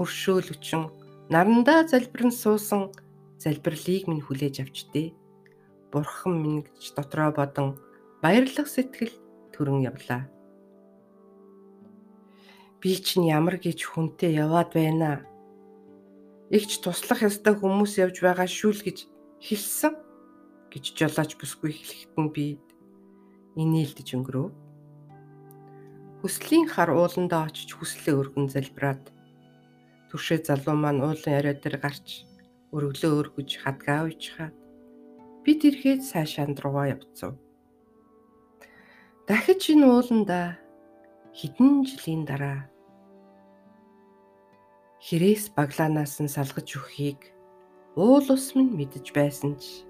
өршөөлөчөн 0.00 0.84
Нарандаа 1.28 1.84
залбирэн 1.84 2.32
суусан 2.32 2.88
залбирлыг 3.36 4.08
минь 4.08 4.24
хүлээж 4.24 4.64
авчдээ. 4.64 5.12
Бурхан 5.92 6.40
минь 6.40 6.64
гэж 6.64 6.96
дотроо 6.96 7.36
бодон 7.36 7.76
баярлах 8.24 8.64
сэтгэл 8.64 9.12
төрөн 9.52 9.84
явлаа. 9.84 10.24
Би 12.80 12.96
чинь 12.96 13.28
ямар 13.28 13.60
гэж 13.60 13.92
хүнтэй 13.92 14.40
яваад 14.40 14.72
байна. 14.72 15.28
Игч 16.48 16.80
туслах 16.80 17.20
ёстой 17.20 17.52
хүмүүс 17.60 18.00
явж 18.00 18.24
байгаа 18.24 18.48
шүүл 18.48 18.80
гэж 18.80 19.04
хэлсэн 19.44 20.00
гэж 20.72 20.84
жолооч 20.96 21.36
бүсгүй 21.36 21.76
хэлэхдээ 21.76 22.28
би 22.32 22.56
инээлдэж 23.62 24.08
өнгөрөв. 24.16 24.48
Хүслийн 26.22 26.66
хар 26.70 26.90
ууландаа 26.94 27.46
очиж 27.50 27.74
хүслээ 27.74 28.14
өргөн 28.20 28.46
залбираад 28.50 29.04
Түшээ 30.08 30.40
залуу 30.48 30.76
маань 30.80 31.04
уулын 31.04 31.36
яриа 31.36 31.52
дээр 31.52 31.76
гарч 31.84 32.24
өргөлөө 32.72 33.12
өргөж 33.20 33.50
хадгаа 33.60 34.08
уйчхаад 34.08 34.56
бид 35.44 35.60
ирэхэд 35.68 36.00
цаашаа 36.00 36.48
руугаа 36.48 36.96
явцав. 36.96 37.36
Дахиж 39.28 39.62
энэ 39.68 39.84
ууланда 39.84 40.56
хэдэн 41.36 41.84
жилийн 41.84 42.24
дараа 42.24 42.72
хэрээс 45.04 45.52
баглаанаас 45.52 46.24
нь 46.24 46.32
салгаж 46.32 46.68
өгөхийг 46.72 47.20
уул 48.00 48.26
ус 48.32 48.56
минь 48.56 48.72
мэдэж 48.72 49.12
байсан 49.12 49.60
ч 49.60 49.84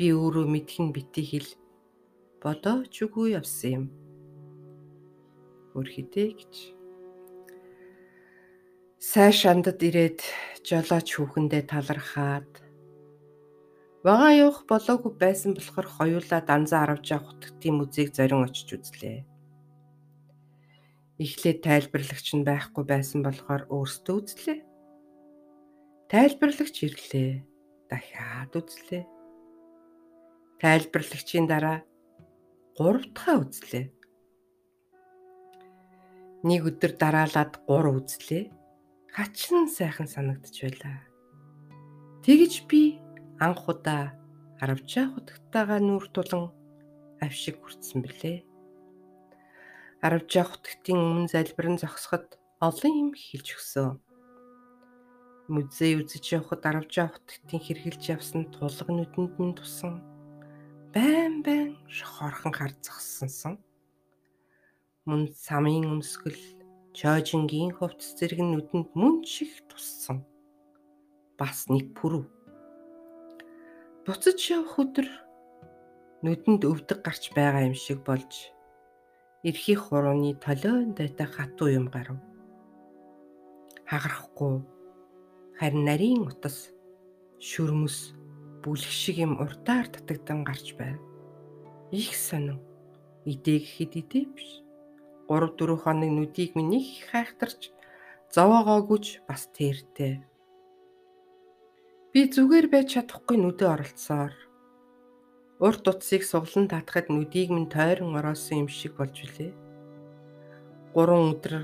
би 0.00 0.16
өөрөө 0.16 0.48
мэдхэн 0.48 0.96
бити 0.96 1.22
хэл 1.28 1.48
бодооч 2.46 2.94
үгүй 3.02 3.34
явсан 3.34 3.70
юм. 3.74 3.84
Хөрхидээ 5.74 6.30
гэж 6.38 6.54
Сайн 9.02 9.34
шандад 9.34 9.82
ирээд 9.82 10.22
жолооч 10.62 11.08
хүүхэндээ 11.14 11.62
талархаад 11.66 12.50
Вагаан 14.06 14.38
явах 14.38 14.62
болоогүй 14.70 15.12
байсан 15.18 15.58
болохоор 15.58 15.88
хоёулаа 15.98 16.40
данзаа 16.46 16.86
аравж 16.86 17.06
явах 17.10 17.34
утгтын 17.34 17.74
музейг 17.74 18.14
зорин 18.14 18.46
очиж 18.46 18.68
үзлээ. 18.78 19.26
Эхлээд 21.18 21.58
тайлбарлагч 21.66 22.28
нь 22.38 22.46
байхгүй 22.46 22.84
байсан 22.86 23.26
болохоор 23.26 23.62
өөрсдөө 23.66 24.14
үзлээ. 24.22 24.58
Тайлбарлагч 26.14 26.76
ирлээ. 26.86 27.42
Дахиад 27.90 28.52
үзлээ. 28.54 29.04
Тайлбарлагчийн 30.62 31.50
дараа 31.50 31.82
гурав 32.76 33.08
дахь 33.16 33.40
үзлээ. 33.40 33.88
Нэг 36.44 36.62
өдөр 36.68 36.92
дараалаад 37.00 37.64
3 37.64 37.88
үзлээ 37.96 38.44
хачин 39.16 39.64
сайхан 39.64 40.04
санагдж 40.04 40.56
байлаа. 40.60 41.00
Тэгж 42.20 42.68
би 42.68 43.00
анх 43.40 43.64
удаа 43.64 44.12
аравчаа 44.60 45.08
хутагтайгаа 45.08 45.80
нүүр 45.80 46.04
тулан 46.12 46.52
авшиг 47.24 47.56
хүртсэн 47.64 48.04
билээ. 48.04 48.44
Аравчаа 50.04 50.44
хутагтын 50.44 51.00
өмнө 51.00 51.32
залбирэн 51.32 51.80
зогсоход 51.80 52.36
олон 52.60 52.92
юм 52.92 53.10
хэлж 53.16 53.56
өгсөн. 53.56 53.96
Музей 55.48 55.96
үзэж 55.96 56.24
явхад 56.36 56.62
аравчаа 56.68 57.08
хутагтын 57.08 57.60
хэрглэж 57.64 58.02
явсан 58.20 58.52
тулга 58.52 58.92
нүдэнд 58.92 59.32
минь 59.40 59.56
тусан. 59.56 60.15
Байн 60.94 61.42
байн 61.42 61.76
шохорхон 61.88 62.52
хар 62.52 62.72
зогссонсон. 62.84 63.58
Мөн 65.06 65.30
самын 65.32 65.86
өмсгөл 65.92 66.38
чойжингийн 66.96 67.72
хувцс 67.76 68.16
зэрэг 68.18 68.40
нүдэнд 68.42 68.90
мөн 68.94 69.22
шиг 69.22 69.52
туссан. 69.68 70.24
Бас 71.38 71.68
нэг 71.68 71.94
пүрв. 71.94 72.24
Буцаж 74.04 74.38
явах 74.50 74.78
өдөр 74.82 75.08
нүдэнд 76.24 76.62
өвдөг 76.64 76.98
гарч 77.04 77.30
байгаа 77.36 77.68
юм 77.68 77.76
шиг 77.76 78.00
болж 78.02 78.50
эрхий 79.44 79.76
хурууны 79.76 80.34
толион 80.40 80.94
дайтай 80.96 81.28
хатуу 81.28 81.68
юм 81.68 81.86
гарав. 81.92 82.18
Хагарахгүй 83.86 84.64
харин 85.58 85.84
нарийн 85.84 86.26
утас 86.26 86.72
шүрмөс 87.38 88.15
бүлэг 88.66 88.90
шиг 88.90 89.22
юм 89.22 89.38
урдаар 89.38 89.86
татагдан 89.86 90.42
гарч 90.42 90.74
байв. 90.74 90.98
Их 91.94 92.18
сонин. 92.18 92.58
Идээ 93.22 93.62
гэхэд 93.62 93.92
идээ 94.02 94.26
биш. 94.34 94.66
3 95.30 95.54
4 95.54 95.78
хоног 95.78 96.10
нүдийг 96.10 96.58
минь 96.58 96.74
их 96.74 97.06
хайхтарч 97.06 97.70
зовоогоогүйч 98.34 99.22
бас 99.30 99.46
тэртэй. 99.54 100.26
Би 102.10 102.20
зүгээр 102.26 102.66
байж 102.66 102.98
чадахгүй 102.98 103.38
нүдэ 103.38 103.70
оролцсоор 103.70 104.34
урт 105.62 105.84
утсыг 105.86 106.26
суглан 106.26 106.66
татахад 106.66 107.06
нүдийг 107.06 107.54
минь 107.54 107.70
тойрон 107.70 108.18
ороосон 108.18 108.66
юм 108.66 108.68
шиг 108.68 108.98
болж 108.98 109.14
билээ. 109.14 109.54
3 110.94 111.30
өдөр 111.30 111.54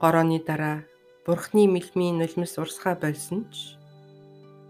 горооны 0.00 0.40
дараа 0.40 0.88
бурхны 1.24 1.68
мэлмийн 1.68 2.16
нулимс 2.20 2.56
урсгаа 2.56 2.96
болсон 2.96 3.48
ч 3.52 3.76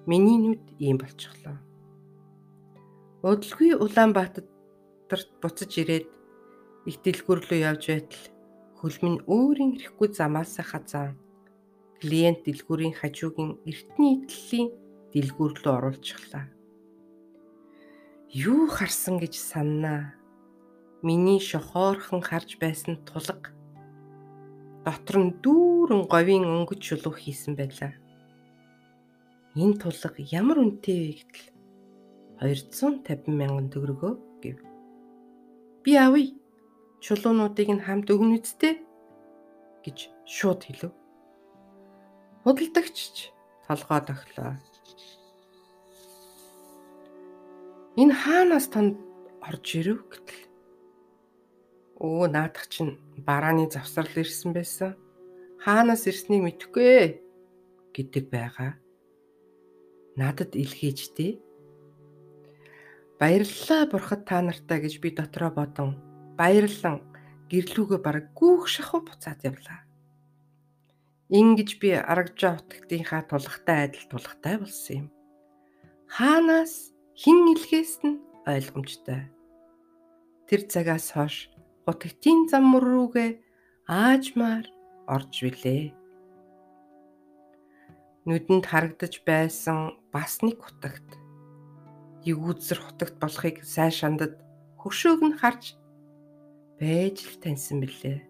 Миний 0.07 0.39
нүд 0.39 0.65
ийм 0.79 0.99
болчихлоо. 1.01 1.57
Удалгүй 3.25 3.73
Улаанбаатарт 3.81 5.31
буцаж 5.41 5.73
ирээд 5.81 6.09
их 6.85 6.97
дэлгүүрлөө 7.05 7.59
явж 7.65 7.85
байтал 7.89 8.25
хөлмөн 8.79 9.25
өөрийн 9.25 9.73
ирэхгүй 9.81 10.09
замаас 10.13 10.61
хазаан 10.61 11.17
клиент 12.01 12.45
дэлгүүрийн 12.45 12.95
хажуугийн 13.01 13.57
эртний 13.65 14.13
идлэлийн 14.21 14.69
дэлгүүр 15.17 15.53
рүү 15.57 15.73
оруулчихлаа. 15.73 16.47
Юу 18.29 18.69
харсан 18.69 19.17
гэж 19.23 19.35
саннаа. 19.41 20.13
Миний 21.01 21.41
шохоорхон 21.41 22.21
харж 22.21 22.61
байсан 22.61 23.01
тулга 23.09 23.55
дотор 24.85 25.17
нь 25.25 25.33
дүүрэн 25.41 26.05
говийн 26.13 26.45
өнгөж 26.45 26.81
шулуух 26.85 27.17
хийсэн 27.25 27.57
байлаа. 27.57 27.97
Энэ 29.55 29.79
тулга 29.79 30.19
ямар 30.19 30.59
үнэтэй 30.59 30.99
вэ 30.99 31.13
гэтэл 31.15 31.47
250 32.43 33.31
мянган 33.31 33.71
төгрөгөө 33.71 34.13
гэв. 34.43 34.59
Би 35.87 35.95
авъя. 35.95 36.35
Чулуунуудыг 36.99 37.71
нь 37.71 37.85
хамт 37.87 38.11
өгнө 38.11 38.43
үсттэй 38.43 38.83
гэж 39.87 40.11
шууд 40.27 40.61
хэлв. 40.67 40.91
Худалдагч 42.43 43.31
толгой 43.71 44.01
доглоо. 44.03 44.59
Энэ 47.95 48.11
хаанаас 48.11 48.67
танд 48.75 48.99
орж 49.39 49.67
ирэв 49.79 50.03
гэтэл 50.11 50.43
өө 52.03 52.27
наадах 52.27 52.67
чинь 52.67 52.99
барааны 53.23 53.71
завсрал 53.71 54.11
ирсэн 54.19 54.51
байсан. 54.51 54.99
Хаанаас 55.63 56.11
ирснийг 56.11 56.43
мэдэхгүй 56.43 57.23
гэдэг 57.95 58.27
байгаа 58.35 58.83
надад 60.17 60.55
илгээжтэй. 60.55 61.43
Баярлалаа 63.19 63.83
бурхад 63.91 64.23
та 64.27 64.39
нартай 64.43 64.79
гэж 64.83 64.95
би 65.03 65.11
дотроо 65.15 65.51
бодон 65.51 65.99
баярлан 66.39 67.03
гэрлүүгээ 67.51 68.01
бараг 68.03 68.27
гүүх 68.39 68.67
шахуу 68.71 69.03
буцаад 69.07 69.41
явлаа. 69.43 69.81
Ингиж 71.31 71.79
би 71.83 71.95
арагжаа 71.95 72.59
утгтынхаа 72.59 73.23
тулгатай 73.27 73.79
адил 73.91 74.07
тулгатай 74.11 74.55
болсон 74.59 74.95
юм. 75.03 75.09
Хаанаас 76.11 76.95
хэн 77.19 77.39
илгээс 77.55 77.95
нь 78.07 78.23
ойлгомжтой. 78.47 79.23
Тэр 80.47 80.61
цагаас 80.71 81.11
хойш 81.15 81.51
утгтын 81.91 82.47
зам 82.51 82.65
мөр 82.71 82.85
рүүгээ 82.87 83.31
аажмаар 83.89 84.67
орж 85.11 85.35
билээ 85.43 85.95
нүдэнд 88.25 88.65
харагдаж 88.73 89.21
байсан 89.29 89.93
бас 90.15 90.39
нэг 90.47 90.63
хутагт 90.63 91.19
эгүүцэр 92.23 92.79
хутагт 92.79 93.17
болохыг 93.19 93.67
сайн 93.67 93.91
шандад 93.91 94.39
хөшөөг 94.79 95.21
нь 95.27 95.39
харж 95.43 95.75
байж 96.79 97.27
л 97.27 97.37
таньсан 97.43 97.83
билээ. 97.83 98.23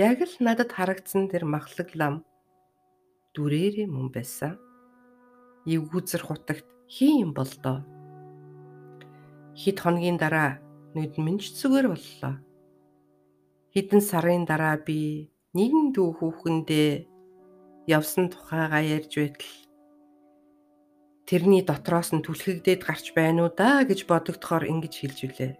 Яг 0.00 0.24
л 0.24 0.34
надад 0.40 0.72
харагдсан 0.72 1.28
тэр 1.28 1.44
махлаг 1.44 1.92
лам 1.92 2.24
дүрээрээ 3.36 3.84
мөн 3.84 4.08
байсан. 4.08 4.56
Эгүүцэр 5.68 6.24
хутагт 6.24 6.64
хин 6.88 7.28
юм 7.28 7.32
болдоо. 7.36 7.84
Хэд 9.60 9.76
хоногийн 9.84 10.16
дараа 10.16 10.56
нүд 10.96 11.20
минь 11.20 11.36
ч 11.36 11.52
зүгээр 11.52 11.86
боллоо. 11.92 12.34
Хэдэн 13.76 14.00
сарын 14.00 14.48
дараа 14.48 14.80
би 14.80 15.28
нэгэн 15.52 15.92
дүү 15.92 16.08
хүүхэндээ 16.16 16.90
явсан 17.92 18.32
тухайгаа 18.32 18.82
ярьж 18.96 19.12
байтал 19.20 19.67
тэрний 21.28 21.60
дотроос 21.60 22.16
нь 22.16 22.24
түлхэгдээд 22.24 22.88
гарч 22.88 23.12
байна 23.12 23.44
уу 23.44 23.52
да 23.52 23.84
гэж 23.84 24.08
бодогдохоор 24.08 24.64
ингэж 24.64 24.94
хэлж 24.96 25.18
үлээ. 25.28 25.52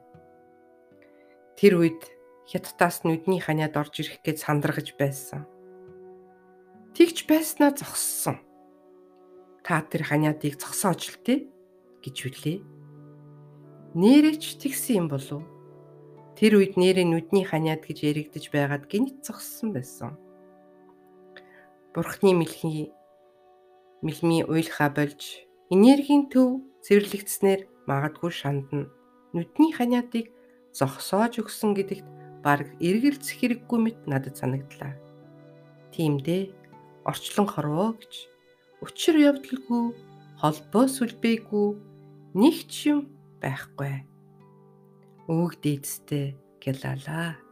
Тэр 1.60 1.72
үед 1.76 2.00
хятадаас 2.48 3.04
нүдний 3.04 3.36
ханиад 3.36 3.76
орж 3.76 4.00
ирэх 4.00 4.24
гэж 4.24 4.48
сандрагж 4.48 4.96
байсан. 4.96 5.44
Тэгж 6.96 7.28
байснаа 7.28 7.76
зогссон. 7.76 8.40
Та 9.60 9.84
тэр 9.84 10.08
ханиадыг 10.08 10.56
зогсоож 10.56 11.04
л 11.12 11.20
тээ 11.20 11.44
гэж 12.00 12.16
үлээ. 12.32 12.58
Нэрэж 13.92 14.64
тэгсэн 14.64 15.04
юм 15.04 15.06
болов. 15.12 15.44
Тэр 16.32 16.64
үед 16.64 16.80
нэрээ 16.80 17.04
нүдний 17.04 17.44
ханиад 17.44 17.84
гэж 17.84 18.08
яригдж 18.08 18.48
байгаад 18.48 18.88
гинт 18.88 19.20
зогссон 19.20 19.76
байсан. 19.76 20.16
Бурхны 21.92 22.32
мэлхий 22.32 22.94
мэлмий 24.00 24.46
уйлхаа 24.46 24.88
болж 24.88 25.47
энергийн 25.74 26.28
төв 26.32 26.64
цэвэрлэгдснээр 26.84 27.60
магадгүй 27.88 28.32
шандна. 28.32 28.88
Нүдний 29.36 29.72
ханиадыг 29.76 30.32
зогсоож 30.72 31.40
өгсөн 31.42 31.76
гэдэгт 31.76 32.08
баг 32.44 32.72
эргэлзэх 32.80 33.36
хэрэггүй 33.40 33.78
мэт 33.82 33.98
надад 34.08 34.40
санагдлаа. 34.40 34.96
Тиймдээ 35.92 36.42
орчлон 37.04 37.46
хорвоо 37.50 37.92
гэж 38.00 38.12
учир 38.84 39.16
явдалгүй 39.28 39.84
холбоо 40.40 40.84
сүлбээгүй 40.86 41.68
нэг 42.40 42.56
ч 42.72 42.92
юм 42.92 43.00
байхгүй. 43.42 44.06
Өвөг 45.28 45.52
дээдстэй 45.60 46.36
гэлалаа. 46.62 47.47